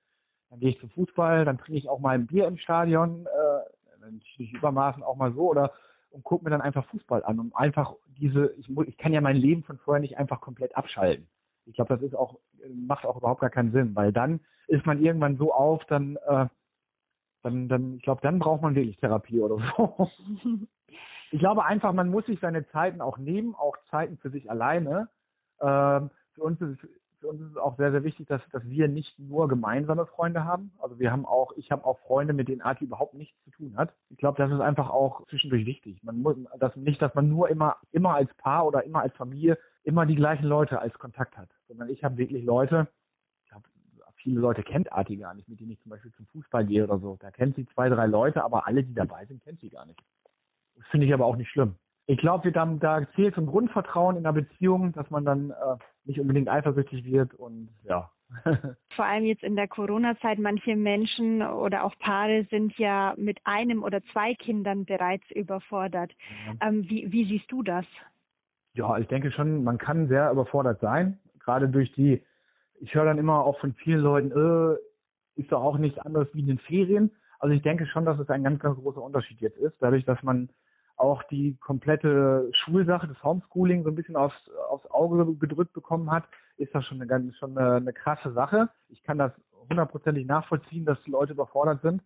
Dann 0.49 0.59
gehe 0.59 0.69
ich 0.69 0.79
zum 0.79 0.89
Fußball, 0.89 1.45
dann 1.45 1.57
trinke 1.57 1.79
ich 1.79 1.89
auch 1.89 1.99
mal 1.99 2.15
ein 2.15 2.27
Bier 2.27 2.47
im 2.47 2.57
Stadion, 2.57 3.25
äh, 3.25 4.11
nicht 4.11 4.53
übermaßen 4.53 5.01
auch 5.01 5.15
mal 5.15 5.33
so 5.33 5.49
oder 5.49 5.71
und 6.11 6.23
gucke 6.23 6.43
mir 6.45 6.49
dann 6.49 6.61
einfach 6.61 6.85
Fußball 6.85 7.23
an, 7.23 7.39
um 7.39 7.55
einfach 7.55 7.95
diese, 8.17 8.53
ich, 8.57 8.69
ich 8.69 8.97
kann 8.97 9.11
ja 9.11 9.21
mein 9.21 9.35
Leben 9.35 9.63
von 9.63 9.77
vorher 9.79 9.99
nicht 9.99 10.17
einfach 10.17 10.39
komplett 10.39 10.75
abschalten. 10.77 11.27
Ich 11.65 11.73
glaube, 11.73 11.93
das 11.93 12.03
ist 12.03 12.15
auch, 12.15 12.39
macht 12.73 13.05
auch 13.05 13.17
überhaupt 13.17 13.41
gar 13.41 13.49
keinen 13.49 13.71
Sinn, 13.71 13.95
weil 13.95 14.13
dann 14.13 14.39
ist 14.67 14.85
man 14.85 15.01
irgendwann 15.01 15.37
so 15.37 15.53
auf, 15.53 15.83
dann, 15.85 16.17
äh, 16.27 16.47
dann, 17.43 17.67
dann, 17.67 17.95
ich 17.95 18.03
glaube, 18.03 18.21
dann 18.21 18.39
braucht 18.39 18.61
man 18.61 18.75
wirklich 18.75 18.97
Therapie 18.97 19.41
oder 19.41 19.57
so. 19.77 20.09
ich 21.35 21.39
glaube 21.39 21.65
einfach, 21.65 21.91
man 21.91 22.09
muss 22.09 22.25
sich 22.27 22.39
seine 22.39 22.65
Zeiten 22.69 23.01
auch 23.01 23.17
nehmen, 23.17 23.55
auch 23.55 23.75
Zeiten 23.91 24.17
für 24.17 24.29
sich 24.29 24.49
alleine. 24.49 25.09
Ähm, 25.59 26.09
für 26.33 26.43
uns 26.43 26.61
ist 26.61 26.81
es 26.81 26.89
für 27.19 27.27
uns 27.27 27.41
ist 27.41 27.51
es 27.51 27.57
auch 27.57 27.75
sehr, 27.75 27.91
sehr 27.91 28.03
wichtig, 28.05 28.27
dass, 28.27 28.41
dass 28.51 28.63
wir 28.65 28.87
nicht 28.87 29.19
nur 29.19 29.49
gemeinsame 29.49 30.05
Freunde 30.05 30.45
haben. 30.45 30.71
Also 30.79 30.97
wir 30.97 31.11
haben 31.11 31.25
auch, 31.25 31.51
ich 31.57 31.71
habe 31.71 31.83
auch 31.83 31.99
Freunde, 31.99 32.33
mit 32.33 32.47
denen 32.47 32.61
Arti 32.61 32.85
überhaupt 32.85 33.15
nichts 33.15 33.35
zu 33.43 33.51
tun 33.51 33.75
hat. 33.75 33.93
Ich 34.09 34.17
glaube, 34.17 34.37
das 34.37 34.49
ist 34.49 34.61
einfach 34.61 34.89
auch 34.89 35.25
zwischendurch 35.27 35.65
wichtig. 35.65 36.01
Man 36.03 36.21
muss 36.21 36.37
das 36.59 36.73
nicht, 36.77 37.01
dass 37.01 37.13
man 37.15 37.27
nur 37.27 37.49
immer, 37.49 37.77
immer 37.91 38.13
als 38.13 38.33
Paar 38.35 38.65
oder 38.65 38.83
immer 38.83 39.01
als 39.01 39.13
Familie 39.15 39.57
immer 39.83 40.05
die 40.05 40.15
gleichen 40.15 40.45
Leute 40.45 40.79
als 40.79 40.93
Kontakt 40.99 41.35
hat, 41.35 41.49
sondern 41.67 41.89
ich 41.89 42.03
habe 42.03 42.17
wirklich 42.17 42.45
Leute, 42.45 42.87
ich 43.43 43.51
habe 43.51 43.63
viele 44.15 44.39
Leute 44.39 44.63
kennt 44.63 44.93
Arti 44.93 45.17
gar 45.17 45.33
nicht, 45.33 45.49
mit 45.49 45.59
denen 45.59 45.71
ich 45.71 45.81
zum 45.81 45.89
Beispiel 45.89 46.13
zum 46.13 46.27
Fußball 46.27 46.65
gehe 46.65 46.83
oder 46.85 46.99
so. 46.99 47.17
Da 47.19 47.31
kennt 47.31 47.55
sie 47.55 47.65
zwei, 47.73 47.89
drei 47.89 48.05
Leute, 48.05 48.43
aber 48.43 48.67
alle, 48.67 48.83
die 48.83 48.93
dabei 48.93 49.25
sind, 49.25 49.43
kennt 49.43 49.59
sie 49.59 49.69
gar 49.69 49.85
nicht. 49.85 49.99
Finde 50.91 51.07
ich 51.07 51.13
aber 51.13 51.25
auch 51.25 51.35
nicht 51.35 51.49
schlimm 51.49 51.75
ich 52.07 52.17
glaube, 52.17 52.51
da, 52.51 52.65
da 52.65 53.07
zählt 53.15 53.37
ein 53.37 53.47
Grundvertrauen 53.47 54.17
in 54.17 54.23
der 54.23 54.31
Beziehung, 54.31 54.91
dass 54.93 55.09
man 55.09 55.25
dann 55.25 55.51
äh, 55.51 55.77
nicht 56.05 56.19
unbedingt 56.19 56.49
eifersüchtig 56.49 57.03
wird 57.05 57.33
und 57.33 57.69
ja. 57.83 58.11
Vor 58.95 59.05
allem 59.05 59.25
jetzt 59.25 59.43
in 59.43 59.55
der 59.55 59.67
Corona-Zeit, 59.67 60.39
manche 60.39 60.75
Menschen 60.75 61.43
oder 61.43 61.83
auch 61.83 61.93
Paare 61.99 62.45
sind 62.49 62.75
ja 62.77 63.13
mit 63.17 63.39
einem 63.43 63.83
oder 63.83 64.01
zwei 64.11 64.33
Kindern 64.33 64.85
bereits 64.85 65.29
überfordert. 65.31 66.11
Ja. 66.47 66.67
Ähm, 66.67 66.89
wie, 66.89 67.11
wie 67.11 67.25
siehst 67.25 67.51
du 67.51 67.61
das? 67.61 67.85
Ja, 68.73 68.97
ich 68.97 69.07
denke 69.07 69.31
schon, 69.31 69.63
man 69.63 69.77
kann 69.77 70.07
sehr 70.07 70.31
überfordert 70.31 70.81
sein, 70.81 71.19
gerade 71.39 71.69
durch 71.69 71.91
die, 71.93 72.23
ich 72.81 72.93
höre 72.93 73.05
dann 73.05 73.19
immer 73.19 73.45
auch 73.45 73.59
von 73.59 73.73
vielen 73.73 74.01
Leuten, 74.01 74.31
äh, 74.31 75.39
ist 75.39 75.51
doch 75.51 75.63
auch 75.63 75.77
nichts 75.77 75.99
anderes 75.99 76.27
wie 76.33 76.41
in 76.41 76.47
den 76.47 76.59
Ferien. 76.59 77.11
Also 77.39 77.53
ich 77.53 77.61
denke 77.61 77.85
schon, 77.85 78.05
dass 78.05 78.19
es 78.19 78.29
ein 78.29 78.43
ganz, 78.43 78.59
ganz 78.59 78.77
großer 78.77 79.01
Unterschied 79.01 79.39
jetzt 79.39 79.57
ist, 79.57 79.75
dadurch, 79.79 80.03
dass 80.05 80.21
man 80.23 80.49
auch 80.97 81.23
die 81.23 81.55
komplette 81.57 82.49
Schulsache, 82.53 83.07
das 83.07 83.21
Homeschooling 83.23 83.83
so 83.83 83.89
ein 83.89 83.95
bisschen 83.95 84.15
aufs, 84.15 84.49
aufs 84.69 84.89
Auge 84.91 85.35
gedrückt 85.35 85.73
bekommen 85.73 86.09
hat, 86.11 86.23
ist 86.57 86.73
das 86.73 86.85
schon 86.85 86.97
eine 86.97 87.07
ganz, 87.07 87.35
schon 87.37 87.57
eine, 87.57 87.75
eine 87.75 87.93
krasse 87.93 88.31
Sache. 88.31 88.69
Ich 88.89 89.03
kann 89.03 89.17
das 89.17 89.31
hundertprozentig 89.69 90.25
nachvollziehen, 90.25 90.85
dass 90.85 91.01
die 91.03 91.11
Leute 91.11 91.33
überfordert 91.33 91.81
sind. 91.81 92.01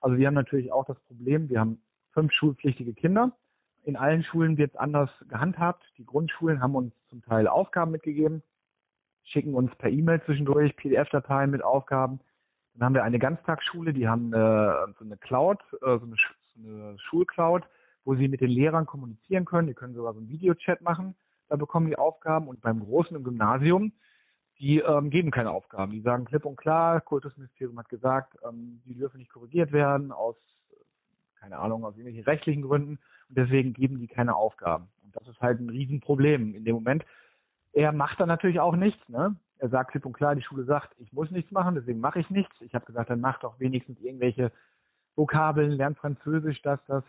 Also 0.00 0.18
wir 0.18 0.26
haben 0.26 0.34
natürlich 0.34 0.72
auch 0.72 0.84
das 0.84 0.98
Problem, 1.00 1.48
wir 1.48 1.60
haben 1.60 1.80
fünf 2.12 2.32
schulpflichtige 2.32 2.92
Kinder. 2.92 3.32
In 3.84 3.96
allen 3.96 4.24
Schulen 4.24 4.56
wird 4.56 4.72
es 4.72 4.76
anders 4.76 5.10
gehandhabt. 5.28 5.82
Die 5.98 6.06
Grundschulen 6.06 6.60
haben 6.62 6.74
uns 6.74 6.94
zum 7.08 7.22
Teil 7.22 7.48
Aufgaben 7.48 7.92
mitgegeben, 7.92 8.42
schicken 9.24 9.54
uns 9.54 9.74
per 9.76 9.90
E-Mail 9.90 10.22
zwischendurch 10.24 10.76
PDF-Dateien 10.76 11.50
mit 11.50 11.62
Aufgaben. 11.62 12.20
Dann 12.74 12.86
haben 12.86 12.94
wir 12.94 13.04
eine 13.04 13.18
Ganztagsschule, 13.18 13.92
die 13.92 14.08
haben 14.08 14.34
eine, 14.34 14.94
so 14.98 15.04
eine 15.04 15.16
Cloud, 15.16 15.60
äh, 15.74 15.98
so 15.98 16.06
eine, 16.06 16.16
so 16.54 16.68
eine 16.68 16.98
Schulcloud, 16.98 17.62
wo 18.04 18.14
sie 18.14 18.28
mit 18.28 18.40
den 18.40 18.50
Lehrern 18.50 18.86
kommunizieren 18.86 19.44
können. 19.44 19.68
Die 19.68 19.74
können 19.74 19.94
sogar 19.94 20.12
so 20.12 20.20
einen 20.20 20.28
Videochat 20.28 20.82
machen. 20.82 21.14
Da 21.48 21.56
bekommen 21.56 21.88
die 21.88 21.98
Aufgaben. 21.98 22.48
Und 22.48 22.60
beim 22.60 22.80
Großen 22.80 23.16
im 23.16 23.24
Gymnasium, 23.24 23.92
die 24.58 24.78
ähm, 24.78 25.10
geben 25.10 25.30
keine 25.30 25.50
Aufgaben. 25.50 25.92
Die 25.92 26.00
sagen 26.00 26.24
klipp 26.24 26.44
und 26.44 26.56
klar, 26.56 27.00
Kultusministerium 27.00 27.78
hat 27.78 27.88
gesagt, 27.88 28.36
ähm, 28.46 28.80
die 28.84 28.94
dürfen 28.94 29.18
nicht 29.18 29.32
korrigiert 29.32 29.72
werden 29.72 30.12
aus, 30.12 30.36
keine 31.40 31.58
Ahnung, 31.58 31.84
aus 31.84 31.94
irgendwelchen 31.96 32.24
rechtlichen 32.24 32.62
Gründen. 32.62 32.98
Und 33.28 33.38
deswegen 33.38 33.72
geben 33.72 33.98
die 33.98 34.08
keine 34.08 34.36
Aufgaben. 34.36 34.88
Und 35.02 35.16
das 35.16 35.26
ist 35.28 35.40
halt 35.40 35.60
ein 35.60 35.70
Riesenproblem 35.70 36.54
in 36.54 36.64
dem 36.64 36.74
Moment. 36.74 37.04
Er 37.72 37.92
macht 37.92 38.20
dann 38.20 38.28
natürlich 38.28 38.60
auch 38.60 38.76
nichts. 38.76 39.08
Ne? 39.08 39.36
Er 39.58 39.68
sagt 39.68 39.92
klipp 39.92 40.06
und 40.06 40.12
klar, 40.12 40.34
die 40.34 40.42
Schule 40.42 40.64
sagt, 40.64 40.94
ich 40.98 41.12
muss 41.12 41.30
nichts 41.30 41.50
machen, 41.50 41.74
deswegen 41.74 42.00
mache 42.00 42.20
ich 42.20 42.30
nichts. 42.30 42.54
Ich 42.60 42.74
habe 42.74 42.84
gesagt, 42.84 43.10
dann 43.10 43.20
mach 43.20 43.40
doch 43.40 43.58
wenigstens 43.58 44.00
irgendwelche 44.00 44.52
Vokabeln, 45.16 45.72
lernt 45.72 45.98
Französisch, 45.98 46.60
das, 46.62 46.80
das. 46.86 47.04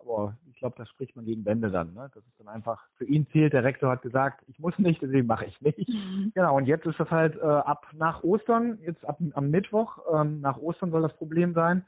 Aber 0.00 0.36
ich 0.50 0.56
glaube, 0.58 0.76
das 0.78 0.88
spricht 0.88 1.16
man 1.16 1.24
gegen 1.24 1.44
Wände 1.44 1.70
dann. 1.70 1.94
Ne? 1.94 2.10
Das 2.14 2.24
ist 2.24 2.38
dann 2.38 2.48
einfach, 2.48 2.82
für 2.96 3.04
ihn 3.04 3.26
zählt, 3.32 3.52
der 3.52 3.64
Rektor 3.64 3.90
hat 3.90 4.02
gesagt, 4.02 4.44
ich 4.48 4.58
muss 4.58 4.78
nicht, 4.78 5.02
deswegen 5.02 5.26
mache 5.26 5.46
ich 5.46 5.60
nicht. 5.60 5.88
Mhm. 5.88 6.32
Genau, 6.34 6.56
und 6.56 6.66
jetzt 6.66 6.86
ist 6.86 6.98
das 6.98 7.10
halt 7.10 7.36
äh, 7.36 7.40
ab 7.40 7.86
nach 7.92 8.22
Ostern, 8.22 8.78
jetzt 8.82 9.04
ab 9.04 9.18
am 9.34 9.50
Mittwoch, 9.50 9.98
ähm, 10.12 10.40
nach 10.40 10.58
Ostern 10.58 10.90
soll 10.90 11.02
das 11.02 11.16
Problem 11.16 11.54
sein. 11.54 11.84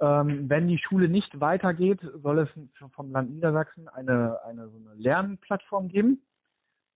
Ähm, 0.00 0.48
wenn 0.48 0.68
die 0.68 0.78
Schule 0.78 1.08
nicht 1.08 1.40
weitergeht, 1.40 2.00
soll 2.22 2.40
es 2.40 2.48
vom 2.92 3.12
Land 3.12 3.30
Niedersachsen 3.30 3.88
eine, 3.88 4.42
eine 4.44 4.68
so 4.68 4.76
eine 4.78 4.94
Lernplattform 5.00 5.88
geben 5.88 6.22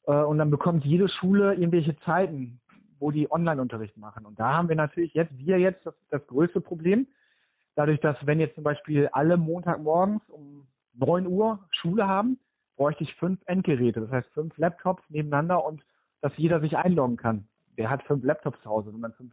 äh, 0.07 0.13
und 0.13 0.39
dann 0.39 0.51
bekommt 0.51 0.85
jede 0.85 1.09
Schule 1.09 1.55
irgendwelche 1.55 1.97
Zeiten, 2.01 2.61
wo 2.99 3.11
die 3.11 3.31
Online-Unterricht 3.31 3.97
machen. 3.97 4.27
Und 4.27 4.41
da 4.41 4.55
haben 4.55 4.69
wir 4.69 4.77
natürlich 4.77 5.15
jetzt, 5.15 5.37
wir 5.39 5.59
jetzt 5.59 5.85
das, 5.87 5.95
das 6.11 6.27
größte 6.27 6.61
Problem. 6.61 7.07
Dadurch, 7.77 8.01
dass 8.01 8.17
wenn 8.27 8.41
jetzt 8.41 8.57
zum 8.57 8.65
Beispiel 8.65 9.09
alle 9.13 9.37
Montagmorgens 9.37 10.23
um 10.29 10.67
9 10.95 11.27
Uhr 11.27 11.61
Schule 11.71 12.09
haben, 12.09 12.39
bräuchte 12.77 13.05
ich 13.05 13.15
fünf 13.15 13.41
Endgeräte, 13.47 14.01
das 14.01 14.11
heißt 14.11 14.29
fünf 14.33 14.57
Laptops 14.59 15.03
nebeneinander 15.09 15.65
und 15.65 15.83
dass 16.21 16.33
jeder 16.37 16.61
sich 16.61 16.77
einloggen 16.77 17.17
kann. 17.17 17.47
Wer 17.77 17.91
hat 17.91 18.03
fünf 18.03 18.25
Laptops 18.25 18.61
zu 18.63 18.71
Hause, 18.71 18.93
wenn 18.93 19.01
man 19.01 19.13
fünf 19.13 19.33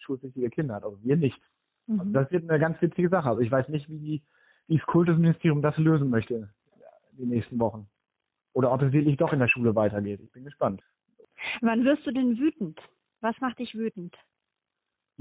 schulpflichtige 0.00 0.50
Kinder 0.50 0.74
hat? 0.74 0.84
Also 0.84 0.98
wir 1.02 1.16
nicht. 1.16 1.38
Mhm. 1.86 2.00
Also 2.00 2.12
das 2.12 2.30
wird 2.32 2.50
eine 2.50 2.58
ganz 2.58 2.80
witzige 2.80 3.08
Sache. 3.08 3.28
Also 3.28 3.40
ich 3.42 3.50
weiß 3.50 3.68
nicht, 3.68 3.88
wie, 3.88 3.98
die, 3.98 4.22
wie 4.66 4.78
das 4.78 4.86
Kultusministerium 4.86 5.62
das 5.62 5.76
lösen 5.76 6.10
möchte 6.10 6.48
die 7.18 7.26
nächsten 7.26 7.58
Wochen. 7.58 7.88
Oder 8.52 8.72
ob 8.72 8.82
es 8.82 8.92
wirklich 8.92 9.16
doch 9.16 9.32
in 9.32 9.38
der 9.38 9.48
Schule 9.48 9.74
weitergeht. 9.74 10.20
Ich 10.20 10.32
bin 10.32 10.44
gespannt. 10.44 10.82
Wann 11.60 11.84
wirst 11.84 12.06
du 12.06 12.12
denn 12.12 12.38
wütend? 12.38 12.78
Was 13.20 13.38
macht 13.40 13.58
dich 13.58 13.74
wütend? 13.74 14.14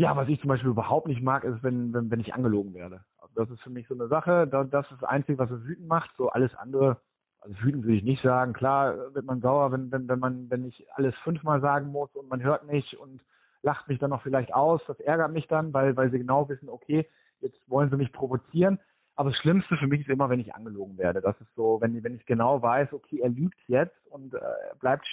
Ja, 0.01 0.15
was 0.15 0.27
ich 0.29 0.39
zum 0.39 0.47
Beispiel 0.47 0.71
überhaupt 0.71 1.05
nicht 1.05 1.21
mag, 1.21 1.43
ist, 1.43 1.61
wenn, 1.61 1.93
wenn, 1.93 2.09
wenn 2.09 2.19
ich 2.19 2.33
angelogen 2.33 2.73
werde. 2.73 3.01
Das 3.35 3.47
ist 3.51 3.61
für 3.61 3.69
mich 3.69 3.87
so 3.87 3.93
eine 3.93 4.07
Sache, 4.07 4.47
das 4.47 4.89
ist 4.89 4.99
das 4.99 5.03
Einzige, 5.03 5.37
was 5.37 5.51
es 5.51 5.63
wütend 5.63 5.87
macht. 5.87 6.09
So 6.17 6.29
alles 6.29 6.55
andere, 6.55 6.97
also 7.39 7.55
wütend 7.61 7.83
würde 7.83 7.97
ich 7.97 8.03
nicht 8.03 8.23
sagen. 8.23 8.53
Klar 8.53 9.13
wird 9.13 9.25
man 9.27 9.41
sauer, 9.41 9.71
wenn, 9.71 9.91
wenn, 9.91 10.07
wenn 10.07 10.17
man, 10.17 10.49
wenn 10.49 10.65
ich 10.65 10.87
alles 10.95 11.13
fünfmal 11.23 11.61
sagen 11.61 11.91
muss 11.91 12.09
und 12.15 12.27
man 12.29 12.41
hört 12.41 12.65
nicht 12.65 12.95
und 12.95 13.21
lacht 13.61 13.87
mich 13.89 13.99
dann 13.99 14.09
noch 14.09 14.23
vielleicht 14.23 14.55
aus. 14.55 14.81
Das 14.87 14.99
ärgert 14.99 15.31
mich 15.33 15.47
dann, 15.47 15.71
weil, 15.71 15.95
weil 15.95 16.09
sie 16.09 16.17
genau 16.17 16.49
wissen, 16.49 16.67
okay, 16.67 17.07
jetzt 17.39 17.59
wollen 17.69 17.91
sie 17.91 17.97
mich 17.97 18.11
provozieren. 18.11 18.79
Aber 19.15 19.29
das 19.29 19.37
Schlimmste 19.37 19.77
für 19.77 19.85
mich 19.85 20.01
ist 20.01 20.09
immer, 20.09 20.31
wenn 20.31 20.39
ich 20.39 20.55
angelogen 20.55 20.97
werde. 20.97 21.21
Das 21.21 21.39
ist 21.41 21.53
so, 21.55 21.79
wenn, 21.79 22.03
wenn 22.03 22.15
ich 22.15 22.25
genau 22.25 22.59
weiß, 22.59 22.91
okay, 22.91 23.19
er 23.19 23.29
lügt 23.29 23.59
jetzt 23.67 24.07
und 24.07 24.33
äh, 24.33 24.39
bleibt 24.79 25.05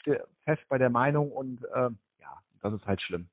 fest 0.45 0.63
bei 0.71 0.79
der 0.79 0.89
Meinung 0.89 1.31
und 1.31 1.63
äh, 1.75 1.91
ja, 2.21 2.39
das 2.63 2.73
ist 2.73 2.87
halt 2.87 3.03
schlimm. 3.03 3.29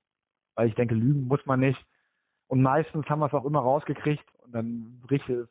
Weil 0.55 0.69
ich 0.69 0.75
denke, 0.75 0.95
lügen 0.95 1.27
muss 1.27 1.45
man 1.45 1.59
nicht. 1.59 1.83
Und 2.47 2.61
meistens 2.61 3.07
haben 3.07 3.19
wir 3.19 3.27
es 3.27 3.33
auch 3.33 3.45
immer 3.45 3.59
rausgekriegt 3.59 4.23
und 4.43 4.53
dann 4.53 5.01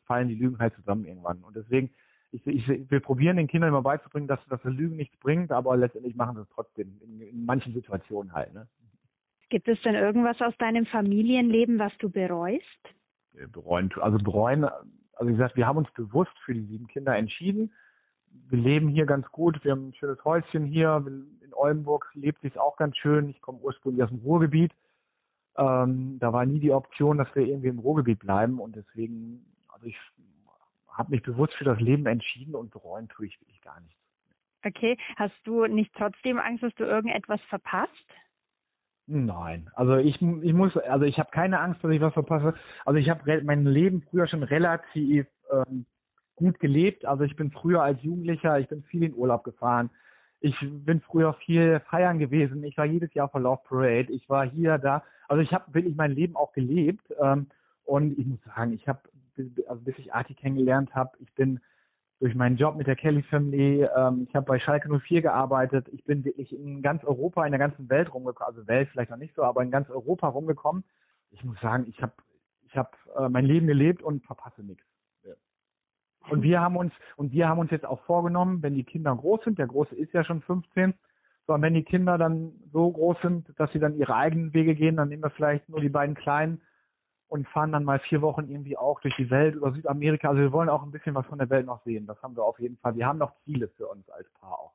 fallen 0.05 0.29
die 0.29 0.35
Lügen 0.35 0.59
halt 0.59 0.73
zusammen 0.75 1.05
irgendwann. 1.05 1.43
Und 1.43 1.55
deswegen, 1.55 1.91
ich, 2.31 2.45
ich, 2.47 2.67
wir 2.89 2.99
probieren 2.99 3.37
den 3.37 3.47
Kindern 3.47 3.69
immer 3.69 3.81
beizubringen, 3.81 4.27
dass, 4.27 4.39
dass 4.47 4.61
das 4.61 4.73
Lügen 4.73 4.95
nichts 4.95 5.17
bringt, 5.17 5.51
aber 5.51 5.75
letztendlich 5.75 6.15
machen 6.15 6.35
sie 6.35 6.41
es 6.41 6.49
trotzdem, 6.49 6.99
in, 7.01 7.21
in 7.21 7.45
manchen 7.45 7.73
Situationen 7.73 8.33
halt. 8.33 8.53
Ne? 8.53 8.67
Gibt 9.49 9.67
es 9.67 9.81
denn 9.81 9.95
irgendwas 9.95 10.41
aus 10.41 10.57
deinem 10.57 10.85
Familienleben, 10.85 11.79
was 11.79 11.91
du 11.99 12.09
bereust? 12.09 12.63
Bereuen, 13.51 13.91
also 13.99 14.17
bereuen 14.17 14.65
also 15.15 15.29
wie 15.29 15.35
gesagt, 15.35 15.55
wir 15.55 15.67
haben 15.67 15.77
uns 15.77 15.91
bewusst 15.91 16.33
für 16.43 16.53
die 16.53 16.65
sieben 16.65 16.87
Kinder 16.87 17.15
entschieden. 17.15 17.73
Wir 18.49 18.59
leben 18.59 18.89
hier 18.89 19.05
ganz 19.05 19.27
gut. 19.31 19.63
Wir 19.63 19.71
haben 19.71 19.89
ein 19.89 19.93
schönes 19.93 20.23
Häuschen 20.25 20.65
hier. 20.65 21.03
In 21.05 21.53
Oldenburg 21.53 22.09
lebt 22.13 22.41
sich 22.41 22.59
auch 22.59 22.75
ganz 22.75 22.97
schön. 22.97 23.29
Ich 23.29 23.41
komme 23.41 23.59
ursprünglich 23.59 24.03
aus 24.03 24.09
dem 24.09 24.19
Ruhrgebiet. 24.19 24.73
Ähm, 25.57 26.17
da 26.19 26.33
war 26.33 26.45
nie 26.45 26.59
die 26.59 26.71
Option, 26.71 27.17
dass 27.17 27.33
wir 27.35 27.45
irgendwie 27.45 27.69
im 27.69 27.79
Ruhrgebiet 27.79 28.19
bleiben. 28.19 28.59
Und 28.59 28.75
deswegen, 28.75 29.45
also 29.69 29.85
ich 29.85 29.97
habe 30.89 31.11
mich 31.11 31.23
bewusst 31.23 31.53
für 31.53 31.65
das 31.65 31.79
Leben 31.79 32.05
entschieden 32.05 32.55
und 32.55 32.71
bereuen 32.71 33.07
tue 33.09 33.27
ich 33.27 33.39
wirklich 33.41 33.61
gar 33.61 33.79
nichts. 33.81 33.99
Okay. 34.65 34.97
Hast 35.15 35.35
du 35.43 35.65
nicht 35.65 35.93
trotzdem 35.95 36.39
Angst, 36.39 36.63
dass 36.63 36.73
du 36.75 36.85
irgendetwas 36.85 37.41
verpasst? 37.49 37.91
Nein, 39.07 39.69
also 39.75 39.97
ich, 39.97 40.19
ich 40.19 40.53
muss, 40.53 40.75
also 40.77 41.05
ich 41.05 41.19
habe 41.19 41.29
keine 41.29 41.59
Angst, 41.59 41.83
dass 41.83 41.91
ich 41.91 42.01
was 42.01 42.13
verpasse. 42.13 42.55
Also 42.85 42.99
ich 42.99 43.07
habe 43.09 43.41
mein 43.43 43.63
Leben 43.65 44.01
früher 44.09 44.25
schon 44.27 44.41
relativ 44.41 45.27
ähm, 45.51 45.85
gut 46.35 46.59
gelebt. 46.59 47.05
Also 47.05 47.23
ich 47.23 47.35
bin 47.35 47.51
früher 47.51 47.83
als 47.83 48.01
Jugendlicher, 48.01 48.59
ich 48.59 48.67
bin 48.67 48.81
viel 48.83 49.03
in 49.03 49.13
Urlaub 49.13 49.43
gefahren. 49.43 49.91
Ich 50.39 50.55
bin 50.59 51.01
früher 51.01 51.33
viel 51.33 51.79
feiern 51.81 52.17
gewesen. 52.17 52.63
Ich 52.63 52.77
war 52.77 52.85
jedes 52.85 53.13
Jahr 53.13 53.25
auf 53.25 53.31
der 53.31 53.41
Love 53.41 53.61
Parade. 53.67 54.11
Ich 54.11 54.27
war 54.27 54.45
hier, 54.45 54.77
da. 54.79 55.03
Also 55.27 55.41
ich 55.41 55.53
habe 55.53 55.73
wirklich 55.73 55.95
mein 55.95 56.11
Leben 56.11 56.35
auch 56.35 56.53
gelebt. 56.53 57.13
Ähm, 57.21 57.47
und 57.83 58.17
ich 58.17 58.25
muss 58.25 58.39
sagen, 58.43 58.73
ich 58.73 58.87
habe, 58.87 58.99
also 59.67 59.81
bis 59.81 59.97
ich 59.97 60.13
Arti 60.13 60.33
kennengelernt 60.33 60.93
habe, 60.95 61.11
ich 61.19 61.31
bin 61.33 61.59
durch 62.19 62.33
meinen 62.33 62.57
Job 62.57 62.75
mit 62.75 62.87
der 62.87 62.95
Kelly 62.95 63.23
Family. 63.23 63.87
Ähm, 63.95 64.25
ich 64.27 64.35
habe 64.35 64.45
bei 64.45 64.59
Schalke 64.59 64.89
04 64.89 65.21
gearbeitet. 65.21 65.87
Ich 65.91 66.03
bin 66.05 66.23
wirklich 66.23 66.53
in 66.53 66.81
ganz 66.81 67.03
Europa, 67.03 67.45
in 67.45 67.51
der 67.51 67.59
ganzen 67.59 67.89
Welt 67.89 68.13
rumgekommen. 68.13 68.55
Also 68.55 68.67
Welt 68.67 68.89
vielleicht 68.91 69.11
noch 69.11 69.17
nicht 69.17 69.35
so, 69.35 69.43
aber 69.43 69.61
in 69.61 69.71
ganz 69.71 69.89
Europa 69.89 70.27
rumgekommen. 70.27 70.83
Ich 71.31 71.43
muss 71.43 71.59
sagen, 71.59 71.85
ich 71.87 72.01
habe 72.01 72.13
ich 72.67 72.77
hab, 72.77 72.97
äh, 73.17 73.29
mein 73.29 73.45
Leben 73.45 73.67
gelebt 73.67 74.01
und 74.01 74.25
verpasse 74.25 74.63
nichts. 74.63 74.85
Und 76.29 76.41
wir 76.41 76.59
haben 76.59 76.75
uns 76.75 76.93
und 77.17 77.31
wir 77.31 77.47
haben 77.47 77.59
uns 77.59 77.71
jetzt 77.71 77.85
auch 77.85 78.01
vorgenommen, 78.01 78.63
wenn 78.63 78.73
die 78.73 78.83
Kinder 78.83 79.15
groß 79.15 79.43
sind, 79.43 79.59
der 79.59 79.67
große 79.67 79.95
ist 79.95 80.13
ja 80.13 80.23
schon 80.23 80.41
15, 80.41 80.93
so 81.47 81.53
und 81.53 81.61
wenn 81.61 81.73
die 81.73 81.83
Kinder 81.83 82.17
dann 82.17 82.53
so 82.71 82.91
groß 82.91 83.17
sind, 83.21 83.47
dass 83.57 83.71
sie 83.71 83.79
dann 83.79 83.97
ihre 83.97 84.15
eigenen 84.15 84.53
Wege 84.53 84.75
gehen, 84.75 84.97
dann 84.97 85.09
nehmen 85.09 85.23
wir 85.23 85.29
vielleicht 85.29 85.69
nur 85.69 85.79
die 85.79 85.89
beiden 85.89 86.15
kleinen 86.15 86.61
und 87.27 87.47
fahren 87.47 87.71
dann 87.71 87.83
mal 87.83 87.99
vier 87.99 88.21
Wochen 88.21 88.49
irgendwie 88.49 88.77
auch 88.77 88.99
durch 89.01 89.15
die 89.15 89.29
Welt 89.29 89.55
über 89.55 89.71
Südamerika. 89.71 90.29
Also 90.29 90.41
wir 90.41 90.51
wollen 90.51 90.69
auch 90.69 90.83
ein 90.83 90.91
bisschen 90.91 91.15
was 91.15 91.25
von 91.27 91.37
der 91.37 91.49
Welt 91.49 91.65
noch 91.65 91.83
sehen. 91.83 92.07
Das 92.07 92.21
haben 92.23 92.35
wir 92.35 92.43
auf 92.43 92.59
jeden 92.59 92.77
Fall. 92.77 92.95
Wir 92.95 93.05
haben 93.07 93.19
noch 93.19 93.33
Ziele 93.43 93.67
für 93.69 93.87
uns 93.87 94.09
als 94.09 94.27
Paar 94.39 94.59
auch. 94.59 94.73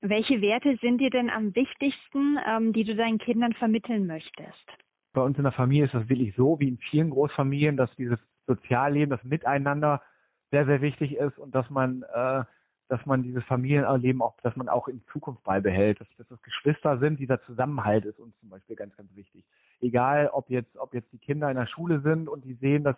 Welche 0.00 0.40
Werte 0.40 0.76
sind 0.80 0.98
dir 0.98 1.10
denn 1.10 1.30
am 1.30 1.54
wichtigsten, 1.54 2.38
ähm, 2.46 2.72
die 2.72 2.84
du 2.84 2.94
deinen 2.94 3.18
Kindern 3.18 3.52
vermitteln 3.54 4.06
möchtest? 4.06 4.66
Bei 5.14 5.22
uns 5.22 5.36
in 5.38 5.44
der 5.44 5.52
Familie 5.52 5.86
ist 5.86 5.94
das 5.94 6.08
wirklich 6.08 6.34
so, 6.36 6.60
wie 6.60 6.68
in 6.68 6.78
vielen 6.78 7.10
Großfamilien, 7.10 7.76
dass 7.76 7.94
dieses 7.96 8.18
Sozialleben, 8.46 9.10
das 9.10 9.24
Miteinander 9.24 10.02
sehr, 10.50 10.66
sehr 10.66 10.80
wichtig 10.82 11.16
ist 11.16 11.38
und 11.38 11.54
dass 11.54 11.68
man 11.70 12.04
äh, 12.14 12.44
dass 12.88 13.04
man 13.04 13.22
dieses 13.22 13.42
Familienleben 13.44 14.22
auch, 14.22 14.36
dass 14.42 14.54
man 14.56 14.68
auch 14.68 14.88
in 14.88 15.02
Zukunft 15.12 15.42
beibehält, 15.42 16.00
dass, 16.00 16.08
dass 16.18 16.28
das 16.28 16.42
Geschwister 16.42 16.98
sind, 16.98 17.18
dieser 17.18 17.42
Zusammenhalt 17.42 18.04
ist 18.04 18.20
uns 18.20 18.38
zum 18.38 18.50
Beispiel 18.50 18.76
ganz, 18.76 18.96
ganz 18.96 19.14
wichtig. 19.16 19.44
Egal, 19.80 20.28
ob 20.32 20.50
jetzt, 20.50 20.76
ob 20.76 20.94
jetzt 20.94 21.12
die 21.12 21.18
Kinder 21.18 21.50
in 21.50 21.56
der 21.56 21.66
Schule 21.66 22.00
sind 22.00 22.28
und 22.28 22.44
die 22.44 22.54
sehen, 22.54 22.84
dass, 22.84 22.96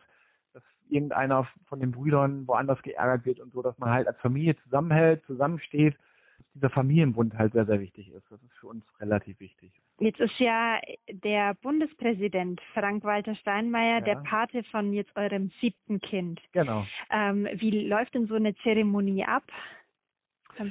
dass 0.52 0.62
irgendeiner 0.90 1.48
von 1.66 1.80
den 1.80 1.92
Brüdern 1.92 2.46
woanders 2.46 2.82
geärgert 2.82 3.24
wird 3.24 3.40
und 3.40 3.52
so, 3.52 3.62
dass 3.62 3.78
man 3.78 3.90
halt 3.90 4.06
als 4.06 4.18
Familie 4.20 4.56
zusammenhält, 4.64 5.24
zusammensteht, 5.24 5.94
dass 6.38 6.46
dieser 6.54 6.70
Familienbund 6.70 7.38
halt 7.38 7.54
sehr, 7.54 7.66
sehr 7.66 7.80
wichtig 7.80 8.12
ist. 8.12 8.30
Das 8.30 8.42
ist 8.42 8.54
für 8.60 8.66
uns 8.66 8.84
relativ 9.00 9.40
wichtig. 9.40 9.72
Jetzt 10.00 10.20
ist 10.20 10.38
ja 10.38 10.78
der 11.10 11.54
Bundespräsident 11.54 12.60
Frank-Walter 12.72 13.34
Steinmeier 13.34 13.98
ja. 13.98 14.00
der 14.00 14.16
Pate 14.16 14.62
von 14.64 14.92
jetzt 14.92 15.14
eurem 15.16 15.50
siebten 15.60 16.00
Kind. 16.00 16.40
Genau. 16.52 16.86
Ähm, 17.10 17.48
wie 17.54 17.86
läuft 17.88 18.14
denn 18.14 18.28
so 18.28 18.34
eine 18.34 18.54
Zeremonie 18.56 19.24
ab? 19.24 19.42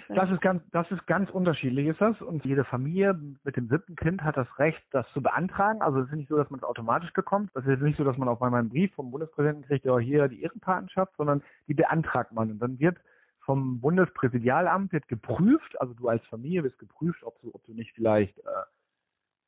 Das 0.09 0.29
ist 0.31 0.41
ganz, 0.41 0.61
das 0.71 0.89
ist 0.91 1.05
ganz 1.07 1.29
unterschiedlich 1.29 1.87
ist 1.87 2.01
das. 2.01 2.21
Und 2.21 2.43
jede 2.45 2.65
Familie 2.65 3.17
mit 3.43 3.55
dem 3.55 3.69
siebten 3.69 3.95
Kind 3.95 4.21
hat 4.21 4.35
das 4.35 4.47
Recht, 4.59 4.81
das 4.91 5.05
zu 5.13 5.21
beantragen. 5.21 5.81
Also 5.81 5.99
es 5.99 6.07
ist 6.07 6.15
nicht 6.15 6.29
so, 6.29 6.35
dass 6.35 6.49
man 6.49 6.59
es 6.59 6.65
automatisch 6.65 7.11
bekommt. 7.13 7.51
Das 7.53 7.65
ist 7.65 7.81
nicht 7.81 7.97
so, 7.97 8.03
dass 8.03 8.17
man 8.17 8.27
auf 8.27 8.41
einmal 8.41 8.59
einen 8.59 8.69
Brief 8.69 8.93
vom 8.95 9.11
Bundespräsidenten 9.11 9.65
kriegt, 9.65 9.85
ja 9.85 9.97
hier 9.97 10.27
die 10.27 10.41
Ehrenpatenschaft, 10.41 11.15
sondern 11.17 11.41
die 11.67 11.73
beantragt 11.73 12.33
man. 12.33 12.51
Und 12.51 12.59
dann 12.59 12.79
wird 12.79 12.97
vom 13.41 13.79
Bundespräsidialamt 13.79 14.91
wird 14.91 15.07
geprüft, 15.07 15.79
also 15.79 15.93
du 15.93 16.09
als 16.09 16.25
Familie 16.25 16.65
wirst 16.65 16.79
geprüft, 16.79 17.23
ob 17.23 17.39
du, 17.41 17.51
ob 17.53 17.63
du 17.65 17.73
nicht 17.73 17.93
vielleicht 17.95 18.37
äh, 18.39 18.43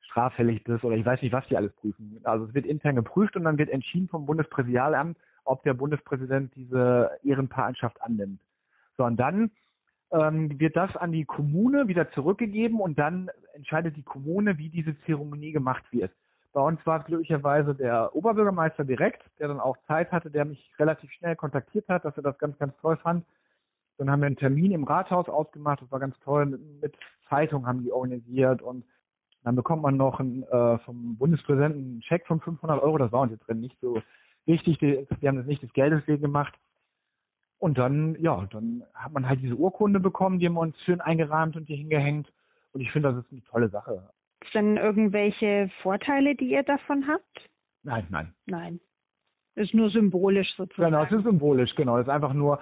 straffällig 0.10 0.64
bist 0.64 0.84
oder 0.84 0.96
ich 0.96 1.06
weiß 1.06 1.22
nicht, 1.22 1.32
was 1.32 1.48
die 1.48 1.58
alles 1.58 1.72
prüfen. 1.74 2.20
Also 2.24 2.46
es 2.46 2.54
wird 2.54 2.66
intern 2.66 2.96
geprüft 2.96 3.36
und 3.36 3.44
dann 3.44 3.58
wird 3.58 3.70
entschieden 3.70 4.08
vom 4.08 4.26
Bundespräsidialamt, 4.26 5.18
ob 5.46 5.64
der 5.64 5.74
Bundespräsident 5.74 6.54
diese 6.56 7.12
Ehrenpatenschaft 7.24 8.02
annimmt. 8.02 8.42
So, 8.98 9.06
und 9.06 9.18
dann 9.18 9.52
ähm, 10.12 10.60
wird 10.60 10.76
das 10.76 10.96
an 10.98 11.12
die 11.12 11.26
Kommune 11.26 11.88
wieder 11.88 12.12
zurückgegeben 12.12 12.80
und 12.80 12.98
dann 12.98 13.30
entscheidet 13.54 13.96
die 13.96 14.04
Kommune, 14.04 14.58
wie 14.58 14.70
diese 14.70 15.00
Zeremonie 15.06 15.52
gemacht 15.52 15.84
wird. 15.92 16.12
Bei 16.52 16.62
uns 16.62 16.84
war 16.86 17.00
es 17.00 17.06
glücklicherweise 17.06 17.76
der 17.76 18.16
Oberbürgermeister 18.16 18.84
direkt, 18.84 19.22
der 19.40 19.50
dann 19.50 19.60
auch 19.60 19.78
Zeit 19.88 20.12
hatte, 20.12 20.32
der 20.32 20.46
mich 20.46 20.72
relativ 20.80 21.12
schnell 21.12 21.36
kontaktiert 21.36 21.88
hat, 21.88 22.06
dass 22.06 22.18
er 22.18 22.24
das 22.24 22.38
ganz, 22.40 22.58
ganz 22.58 22.76
toll 22.82 22.98
fand. 22.98 23.24
Dann 23.98 24.10
haben 24.10 24.22
wir 24.22 24.28
einen 24.28 24.36
Termin 24.36 24.72
im 24.72 24.86
Rathaus 24.86 25.30
ausgemacht, 25.30 25.82
das 25.82 25.92
war 25.92 26.00
ganz 26.00 26.20
toll. 26.22 26.48
Mit, 26.48 26.82
mit 26.82 26.96
Zeitung 27.30 27.68
haben 27.68 27.84
die 27.84 27.92
organisiert 27.92 28.62
und 28.64 28.84
dann 29.44 29.56
bekommt 29.56 29.82
man 29.82 29.98
noch 29.98 30.20
einen, 30.20 30.44
äh, 30.44 30.78
vom 30.80 31.18
Bundespräsidenten 31.18 31.80
einen 31.80 32.02
Scheck 32.04 32.28
von 32.28 32.42
500 32.42 32.82
Euro. 32.82 32.98
Das 32.98 33.12
war 33.12 33.22
uns 33.22 33.32
jetzt 33.32 33.48
drin 33.48 33.62
nicht 33.62 33.78
so 33.80 34.02
wichtig. 34.46 34.78
Die 34.80 35.28
haben 35.28 35.38
das 35.38 35.46
nicht 35.46 35.64
des 35.64 35.74
Geldes 35.74 36.06
wegen 36.08 36.22
gemacht. 36.22 36.54
Und 37.58 37.78
dann, 37.78 38.16
ja, 38.20 38.48
dann 38.52 38.84
hat 38.94 39.12
man 39.12 39.28
halt 39.28 39.42
diese 39.42 39.56
Urkunde 39.56 40.00
bekommen, 40.00 40.40
die 40.40 40.46
haben 40.46 40.54
wir 40.54 40.62
uns 40.62 40.80
schön 40.86 41.02
eingerahmt 41.02 41.58
und 41.58 41.66
hier 41.66 41.76
hingehängt. 41.76 42.32
Und 42.72 42.82
ich 42.82 42.92
finde, 42.92 43.12
das 43.14 43.26
ist 43.26 43.32
eine 43.32 43.44
tolle 43.44 43.70
Sache. 43.70 44.10
Gibt 44.40 44.48
es 44.48 44.54
denn 44.54 44.78
irgendwelche 44.78 45.70
Vorteile, 45.82 46.36
die 46.36 46.52
ihr 46.52 46.64
davon 46.64 47.06
habt? 47.08 47.50
Nein, 47.84 48.08
nein. 48.10 48.34
Nein. 48.46 48.80
Ist 49.56 49.74
nur 49.74 49.90
symbolisch 49.90 50.48
sozusagen. 50.56 50.92
Genau, 50.92 51.04
es 51.04 51.12
ist 51.12 51.24
symbolisch, 51.24 51.76
genau. 51.76 51.98
Es 51.98 52.08
ist 52.08 52.14
einfach 52.14 52.34
nur, 52.34 52.62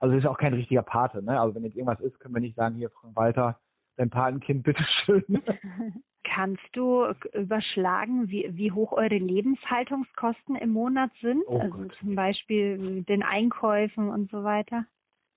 also 0.00 0.14
es 0.14 0.22
ist 0.22 0.28
auch 0.28 0.38
kein 0.38 0.54
richtiger 0.54 0.82
Pate, 0.82 1.22
ne? 1.22 1.38
Also 1.38 1.54
wenn 1.54 1.64
jetzt 1.64 1.76
irgendwas 1.76 2.00
ist, 2.00 2.18
können 2.18 2.34
wir 2.34 2.40
nicht 2.40 2.56
sagen, 2.56 2.76
hier, 2.76 2.88
Frank 2.88 3.14
Walter, 3.16 3.60
dein 3.96 4.08
Patenkind, 4.08 4.62
bitteschön. 4.62 5.24
Kannst 6.22 6.62
du 6.72 7.06
überschlagen, 7.32 8.28
wie, 8.28 8.48
wie 8.52 8.72
hoch 8.72 8.92
eure 8.92 9.16
Lebenshaltungskosten 9.16 10.56
im 10.56 10.70
Monat 10.70 11.10
sind? 11.20 11.42
Oh 11.46 11.58
also 11.58 11.78
Gott. 11.78 11.96
zum 11.98 12.14
Beispiel 12.14 12.78
mit 12.78 13.08
den 13.08 13.22
Einkäufen 13.22 14.10
und 14.10 14.30
so 14.30 14.44
weiter? 14.44 14.84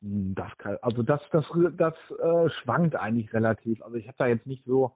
Hm, 0.02 0.36
Das 0.36 0.56
kann, 0.58 0.78
also 0.82 1.02
das, 1.02 1.22
das, 1.32 1.46
das 1.78 1.93
äh, 2.22 2.50
schwankt 2.62 2.96
eigentlich 2.96 3.34
relativ. 3.34 3.82
Also 3.82 3.96
ich 3.96 4.08
habe 4.08 4.17
da 4.17 4.28
jetzt 4.28 4.46
nicht 4.46 4.65
so 4.65 4.96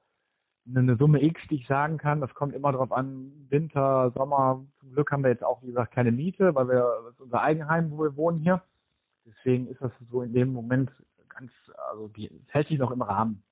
eine, 0.67 0.97
Summe 0.97 1.23
X, 1.23 1.41
die 1.49 1.55
ich 1.55 1.67
sagen 1.67 1.97
kann. 1.97 2.19
Das 2.19 2.33
kommt 2.33 2.53
immer 2.53 2.73
drauf 2.73 2.91
an, 2.91 3.31
Winter, 3.49 4.11
Sommer. 4.11 4.65
Zum 4.79 4.91
Glück 4.91 5.11
haben 5.11 5.23
wir 5.23 5.31
jetzt 5.31 5.43
auch, 5.43 5.61
wie 5.63 5.67
gesagt, 5.67 5.93
keine 5.93 6.11
Miete, 6.11 6.53
weil 6.53 6.67
wir 6.67 7.01
das 7.05 7.13
ist 7.13 7.21
unser 7.21 7.41
Eigenheim, 7.41 7.91
wo 7.91 8.03
wir 8.03 8.15
wohnen 8.17 8.39
hier. 8.39 8.61
Deswegen 9.25 9.67
ist 9.67 9.81
das 9.81 9.91
so 10.11 10.21
in 10.21 10.33
dem 10.33 10.51
Moment 10.53 10.91
ganz, 11.29 11.51
also 11.89 12.07
die 12.09 12.27
es 12.27 12.53
hält 12.53 12.67
sich 12.67 12.79
noch 12.79 12.91
im 12.91 13.01
Rahmen. 13.01 13.43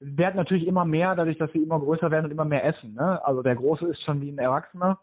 Es 0.00 0.16
werden 0.16 0.36
natürlich 0.36 0.66
immer 0.66 0.84
mehr, 0.84 1.14
dadurch, 1.16 1.38
dass 1.38 1.52
wir 1.54 1.62
immer 1.62 1.80
größer 1.80 2.10
werden 2.10 2.26
und 2.26 2.30
immer 2.30 2.44
mehr 2.44 2.64
essen. 2.64 2.94
Ne? 2.94 3.24
Also 3.24 3.42
der 3.42 3.56
Große 3.56 3.86
ist 3.86 4.02
schon 4.02 4.20
wie 4.20 4.30
ein 4.30 4.38
Erwachsener. 4.38 5.00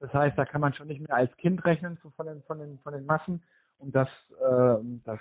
Das 0.00 0.12
heißt, 0.12 0.38
da 0.38 0.44
kann 0.44 0.60
man 0.60 0.74
schon 0.74 0.86
nicht 0.86 1.00
mehr 1.00 1.16
als 1.16 1.36
Kind 1.36 1.64
rechnen 1.64 1.98
von 1.98 2.26
den, 2.26 2.42
von 2.42 2.58
den, 2.58 2.78
von 2.78 2.92
den 2.92 3.04
Massen. 3.04 3.42
Und 3.78 3.94
das, 3.94 4.08
äh, 4.40 4.76
das, 5.04 5.20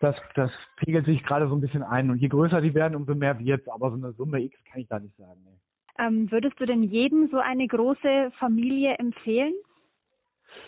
das, 0.00 0.16
das 0.34 0.50
pegelt 0.76 1.06
sich 1.06 1.22
gerade 1.24 1.48
so 1.48 1.54
ein 1.54 1.60
bisschen 1.60 1.82
ein. 1.82 2.10
Und 2.10 2.18
je 2.18 2.28
größer 2.28 2.60
die 2.60 2.74
werden, 2.74 2.94
umso 2.94 3.14
mehr 3.14 3.38
wird's. 3.38 3.68
Aber 3.68 3.90
so 3.90 3.96
eine 3.96 4.12
Summe 4.12 4.40
X 4.40 4.56
kann 4.70 4.80
ich 4.80 4.88
da 4.88 4.98
nicht 4.98 5.16
sagen. 5.16 5.40
Nee. 5.44 5.58
Ähm, 5.98 6.30
würdest 6.30 6.58
du 6.60 6.66
denn 6.66 6.82
jedem 6.82 7.28
so 7.28 7.38
eine 7.38 7.66
große 7.66 8.30
Familie 8.38 8.94
empfehlen? 8.98 9.54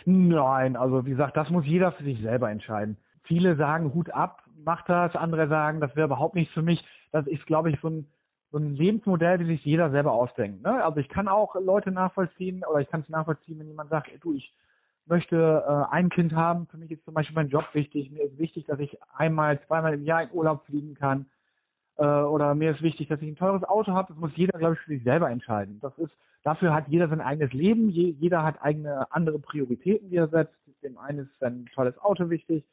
Nein, 0.05 0.77
also 0.77 1.07
wie 1.07 1.11
gesagt, 1.11 1.37
das 1.37 1.51
muss 1.51 1.65
jeder 1.65 1.93
für 1.93 2.05
sich 2.05 2.21
selber 2.21 2.51
entscheiden. 2.51 2.97
Viele 3.25 3.57
sagen, 3.57 3.95
Hut 3.95 4.11
ab, 4.11 4.43
mach 4.65 4.85
das. 4.85 5.15
Andere 5.17 5.49
sagen, 5.49 5.81
das 5.81 5.95
wäre 5.97 6.07
überhaupt 6.07 6.35
nichts 6.35 6.53
für 6.53 6.63
mich. 6.63 6.83
Das 7.13 7.27
ist, 7.27 7.47
glaube 7.47 7.71
ich, 7.71 7.79
so 7.81 7.89
ein, 7.89 8.07
so 8.51 8.59
ein 8.59 8.75
Lebensmodell, 8.75 9.39
wie 9.41 9.47
sich 9.47 9.65
jeder 9.65 9.91
selber 9.91 10.13
ausdenkt. 10.13 10.63
Ne? 10.63 10.83
Also 10.85 11.01
ich 11.01 11.09
kann 11.09 11.29
auch 11.29 11.55
Leute 11.55 11.93
nachvollziehen 11.93 12.65
oder 12.69 12.81
ich 12.81 12.89
kann 12.89 13.03
es 13.03 13.09
nachvollziehen, 13.09 13.59
wenn 13.59 13.69
jemand 13.69 13.91
sagt, 13.91 14.11
du, 14.21 14.35
ich 14.35 14.53
möchte 15.07 15.37
äh, 15.67 15.93
ein 15.93 16.09
Kind 16.09 16.35
haben. 16.35 16.67
Für 16.67 16.77
mich 16.77 16.91
ist 16.91 17.05
zum 17.05 17.15
Beispiel 17.15 17.35
mein 17.35 17.49
Job 17.49 17.67
wichtig. 17.73 18.11
Mir 18.11 18.25
ist 18.25 18.39
wichtig, 18.39 18.67
dass 18.67 18.79
ich 18.79 18.99
einmal, 19.15 19.61
zweimal 19.67 19.95
im 19.95 20.05
Jahr 20.05 20.23
in 20.23 20.33
Urlaub 20.33 20.65
fliegen 20.67 20.95
kann. 20.95 21.27
Äh, 21.97 22.05
oder 22.05 22.55
mir 22.55 22.73
ist 22.73 22.83
wichtig, 22.83 23.09
dass 23.09 23.21
ich 23.21 23.29
ein 23.29 23.37
teures 23.37 23.65
Auto 23.65 23.93
habe. 23.93 24.13
Das 24.13 24.21
muss 24.21 24.37
jeder, 24.37 24.59
glaube 24.59 24.75
ich, 24.75 24.81
für 24.81 24.91
sich 24.91 25.03
selber 25.03 25.31
entscheiden. 25.31 25.79
Das 25.81 25.97
ist, 25.99 26.13
dafür 26.45 26.75
hat 26.75 26.89
jeder 26.89 27.09
sein 27.09 27.21
eigenes 27.21 27.53
Leben. 27.53 27.91
Je, 27.91 28.11
jeder 28.19 28.43
hat 28.43 28.63
eigene 28.63 29.11
andere 29.13 29.39
Prioritäten, 29.39 30.11
die 30.11 30.17
er 30.17 30.29
setzt. 30.29 30.55
Dem 30.83 30.99
einen 30.99 31.21
ist 31.21 31.43
ein 31.43 31.67
tolles 31.75 31.97
Auto 31.99 32.29
wichtig 32.31 32.65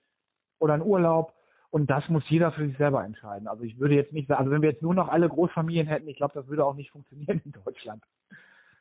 oder 0.59 0.73
ein 0.73 0.81
Urlaub. 0.81 1.33
Und 1.71 1.89
das 1.89 2.07
muss 2.09 2.23
jeder 2.29 2.51
für 2.51 2.65
sich 2.65 2.77
selber 2.77 3.03
entscheiden. 3.03 3.47
Also 3.47 3.63
ich 3.63 3.79
würde 3.79 3.95
jetzt 3.95 4.11
nicht 4.11 4.27
sagen, 4.27 4.39
also 4.39 4.51
wenn 4.51 4.61
wir 4.61 4.71
jetzt 4.71 4.81
nur 4.81 4.95
noch 4.95 5.07
alle 5.07 5.29
Großfamilien 5.29 5.87
hätten, 5.87 6.07
ich 6.07 6.17
glaube, 6.17 6.33
das 6.33 6.47
würde 6.47 6.65
auch 6.65 6.75
nicht 6.75 6.91
funktionieren 6.91 7.41
in 7.45 7.51
Deutschland. 7.51 8.03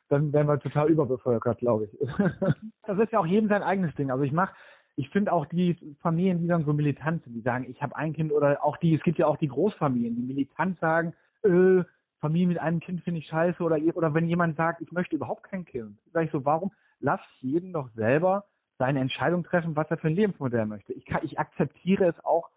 Dann 0.09 0.33
wären 0.33 0.47
wir 0.47 0.59
total 0.59 0.89
überbevölkert, 0.89 1.59
glaube 1.59 1.85
ich. 1.85 1.99
Das 2.87 2.97
ist 2.97 3.11
ja 3.11 3.19
auch 3.19 3.27
jedem 3.27 3.47
sein 3.49 3.61
eigenes 3.61 3.93
Ding. 3.93 4.09
Also 4.09 4.23
ich 4.23 4.31
mache, 4.31 4.55
ich 4.95 5.09
finde 5.09 5.31
auch 5.31 5.45
die 5.45 5.77
Familien, 6.01 6.41
die 6.41 6.47
dann 6.47 6.65
so 6.65 6.73
militant 6.73 7.23
sind, 7.23 7.33
die 7.35 7.41
sagen, 7.41 7.67
ich 7.69 7.81
habe 7.83 7.95
ein 7.95 8.13
Kind 8.13 8.31
oder 8.31 8.63
auch 8.63 8.77
die, 8.77 8.95
es 8.95 9.03
gibt 9.03 9.19
ja 9.19 9.27
auch 9.27 9.37
die 9.37 9.47
Großfamilien, 9.47 10.15
die 10.15 10.23
militant 10.23 10.79
sagen, 10.79 11.13
äh, 11.43 11.83
Familie 12.19 12.47
mit 12.47 12.59
einem 12.59 12.79
Kind 12.79 13.01
finde 13.03 13.19
ich 13.19 13.27
scheiße 13.27 13.63
oder 13.63 13.77
oder 13.93 14.13
wenn 14.13 14.27
jemand 14.27 14.57
sagt, 14.57 14.81
ich 14.81 14.91
möchte 14.91 15.15
überhaupt 15.15 15.43
kein 15.43 15.63
Kind, 15.63 15.97
sage 16.11 16.25
ich 16.25 16.31
so, 16.31 16.43
warum 16.43 16.71
lass 16.99 17.21
jeden 17.39 17.71
doch 17.71 17.89
selber 17.91 18.45
seine 18.77 18.99
Entscheidung 18.99 19.43
treffen, 19.43 19.75
was 19.75 19.89
er 19.89 19.97
für 19.97 20.07
ein 20.07 20.15
Lebensmodell 20.15 20.65
möchte. 20.65 20.93
Ich 20.93 21.05
kann, 21.05 21.21
ich 21.23 21.37
akzeptiere 21.39 22.05
es 22.05 22.25
auch. 22.25 22.49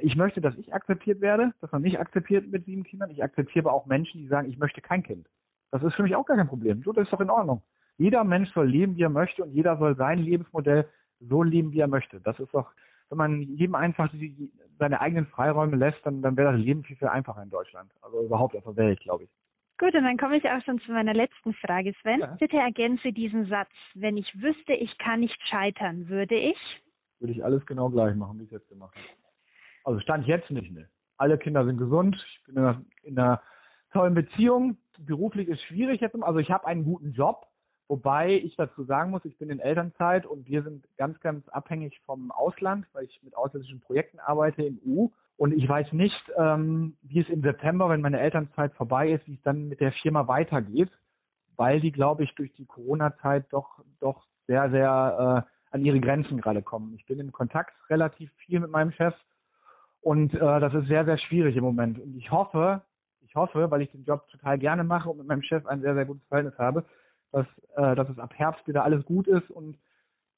Ich 0.00 0.16
möchte, 0.16 0.40
dass 0.40 0.56
ich 0.56 0.72
akzeptiert 0.74 1.20
werde, 1.20 1.52
dass 1.60 1.72
man 1.72 1.82
mich 1.82 1.98
akzeptiert 1.98 2.50
mit 2.50 2.64
sieben 2.64 2.84
Kindern. 2.84 3.10
Ich 3.10 3.22
akzeptiere 3.22 3.66
aber 3.66 3.74
auch 3.74 3.86
Menschen, 3.86 4.20
die 4.20 4.28
sagen, 4.28 4.48
ich 4.48 4.58
möchte 4.58 4.80
kein 4.80 5.02
Kind. 5.02 5.28
Das 5.70 5.82
ist 5.82 5.94
für 5.94 6.02
mich 6.02 6.14
auch 6.14 6.26
gar 6.26 6.36
kein 6.36 6.48
Problem. 6.48 6.82
So, 6.82 6.92
das 6.92 7.04
ist 7.04 7.12
doch 7.12 7.20
in 7.20 7.30
Ordnung. 7.30 7.62
Jeder 7.96 8.24
Mensch 8.24 8.52
soll 8.52 8.68
leben, 8.68 8.96
wie 8.96 9.02
er 9.02 9.10
möchte 9.10 9.42
und 9.42 9.52
jeder 9.52 9.76
soll 9.76 9.96
sein 9.96 10.18
Lebensmodell 10.18 10.88
so 11.20 11.42
leben, 11.42 11.72
wie 11.72 11.80
er 11.80 11.88
möchte. 11.88 12.20
Das 12.20 12.38
ist 12.38 12.52
doch, 12.52 12.70
wenn 13.08 13.18
man 13.18 13.42
jedem 13.42 13.74
einfach 13.74 14.10
die, 14.12 14.50
seine 14.78 15.00
eigenen 15.00 15.26
Freiräume 15.26 15.76
lässt, 15.76 15.98
dann, 16.04 16.22
dann 16.22 16.36
wäre 16.36 16.52
das 16.52 16.60
Leben 16.60 16.82
viel, 16.84 16.96
viel 16.96 17.08
einfacher 17.08 17.42
in 17.42 17.50
Deutschland. 17.50 17.90
Also 18.02 18.22
überhaupt 18.22 18.56
auf 18.56 18.64
der 18.64 18.76
Welt, 18.76 19.00
glaube 19.00 19.24
ich. 19.24 19.30
Gut, 19.78 19.94
und 19.94 20.04
dann 20.04 20.16
komme 20.16 20.36
ich 20.36 20.44
auch 20.44 20.62
schon 20.64 20.78
zu 20.80 20.92
meiner 20.92 21.14
letzten 21.14 21.52
Frage, 21.54 21.92
Sven. 22.00 22.20
Ja. 22.20 22.36
Bitte 22.38 22.56
ergänze 22.56 23.12
diesen 23.12 23.46
Satz. 23.46 23.70
Wenn 23.94 24.16
ich 24.16 24.32
wüsste, 24.40 24.72
ich 24.72 24.96
kann 24.98 25.20
nicht 25.20 25.40
scheitern, 25.48 26.08
würde 26.08 26.36
ich? 26.36 26.58
Würde 27.18 27.32
ich 27.32 27.44
alles 27.44 27.66
genau 27.66 27.90
gleich 27.90 28.14
machen, 28.14 28.38
wie 28.38 28.44
ich 28.44 28.52
es 28.52 28.60
jetzt 28.60 28.68
gemacht 28.68 28.94
habe. 28.94 29.23
Also 29.84 30.00
stand 30.00 30.26
jetzt 30.26 30.50
nicht, 30.50 30.72
ne. 30.72 30.88
Alle 31.16 31.38
Kinder 31.38 31.64
sind 31.64 31.78
gesund. 31.78 32.16
Ich 32.16 32.44
bin 32.44 32.56
in 32.56 32.62
einer, 32.62 32.82
in 33.02 33.18
einer 33.18 33.42
tollen 33.92 34.14
Beziehung. 34.14 34.78
Beruflich 34.98 35.48
ist 35.48 35.62
schwierig 35.62 36.00
jetzt. 36.00 36.20
Also 36.20 36.40
ich 36.40 36.50
habe 36.50 36.66
einen 36.66 36.84
guten 36.84 37.12
Job. 37.12 37.46
Wobei 37.86 38.32
ich 38.32 38.56
dazu 38.56 38.84
sagen 38.84 39.10
muss, 39.10 39.24
ich 39.26 39.36
bin 39.36 39.50
in 39.50 39.60
Elternzeit 39.60 40.24
und 40.24 40.46
wir 40.48 40.62
sind 40.62 40.86
ganz, 40.96 41.20
ganz 41.20 41.46
abhängig 41.50 42.00
vom 42.06 42.30
Ausland, 42.32 42.86
weil 42.94 43.04
ich 43.04 43.22
mit 43.22 43.36
ausländischen 43.36 43.80
Projekten 43.80 44.18
arbeite 44.18 44.62
im 44.62 44.80
EU. 44.86 45.06
Und 45.36 45.52
ich 45.52 45.68
weiß 45.68 45.92
nicht, 45.92 46.32
ähm, 46.36 46.96
wie 47.02 47.20
es 47.20 47.28
im 47.28 47.42
September, 47.42 47.90
wenn 47.90 48.00
meine 48.00 48.20
Elternzeit 48.20 48.72
vorbei 48.74 49.10
ist, 49.10 49.26
wie 49.26 49.34
es 49.34 49.42
dann 49.42 49.68
mit 49.68 49.80
der 49.80 49.92
Firma 49.92 50.26
weitergeht, 50.28 50.90
weil 51.56 51.80
die, 51.80 51.92
glaube 51.92 52.24
ich, 52.24 52.34
durch 52.36 52.52
die 52.54 52.64
Corona-Zeit 52.64 53.46
doch, 53.50 53.80
doch 54.00 54.24
sehr, 54.46 54.70
sehr 54.70 55.44
äh, 55.46 55.74
an 55.74 55.84
ihre 55.84 56.00
Grenzen 56.00 56.40
gerade 56.40 56.62
kommen. 56.62 56.94
Ich 56.94 57.04
bin 57.04 57.20
im 57.20 57.32
Kontakt 57.32 57.74
relativ 57.90 58.32
viel 58.46 58.60
mit 58.60 58.70
meinem 58.70 58.92
Chef 58.92 59.14
und 60.04 60.34
äh, 60.34 60.38
das 60.38 60.74
ist 60.74 60.86
sehr, 60.86 61.06
sehr 61.06 61.16
schwierig 61.16 61.56
im 61.56 61.64
Moment. 61.64 61.98
Und 61.98 62.14
ich 62.16 62.30
hoffe, 62.30 62.82
ich 63.22 63.34
hoffe, 63.34 63.70
weil 63.70 63.80
ich 63.80 63.90
den 63.90 64.04
Job 64.04 64.28
total 64.28 64.58
gerne 64.58 64.84
mache 64.84 65.08
und 65.08 65.16
mit 65.16 65.26
meinem 65.26 65.40
Chef 65.42 65.64
ein 65.66 65.80
sehr, 65.80 65.94
sehr 65.94 66.04
gutes 66.04 66.22
Verhältnis 66.28 66.58
habe, 66.58 66.84
dass, 67.32 67.46
äh, 67.76 67.94
dass 67.96 68.10
es 68.10 68.18
ab 68.18 68.34
Herbst 68.36 68.68
wieder 68.68 68.84
alles 68.84 69.02
gut 69.06 69.26
ist 69.26 69.50
und 69.50 69.78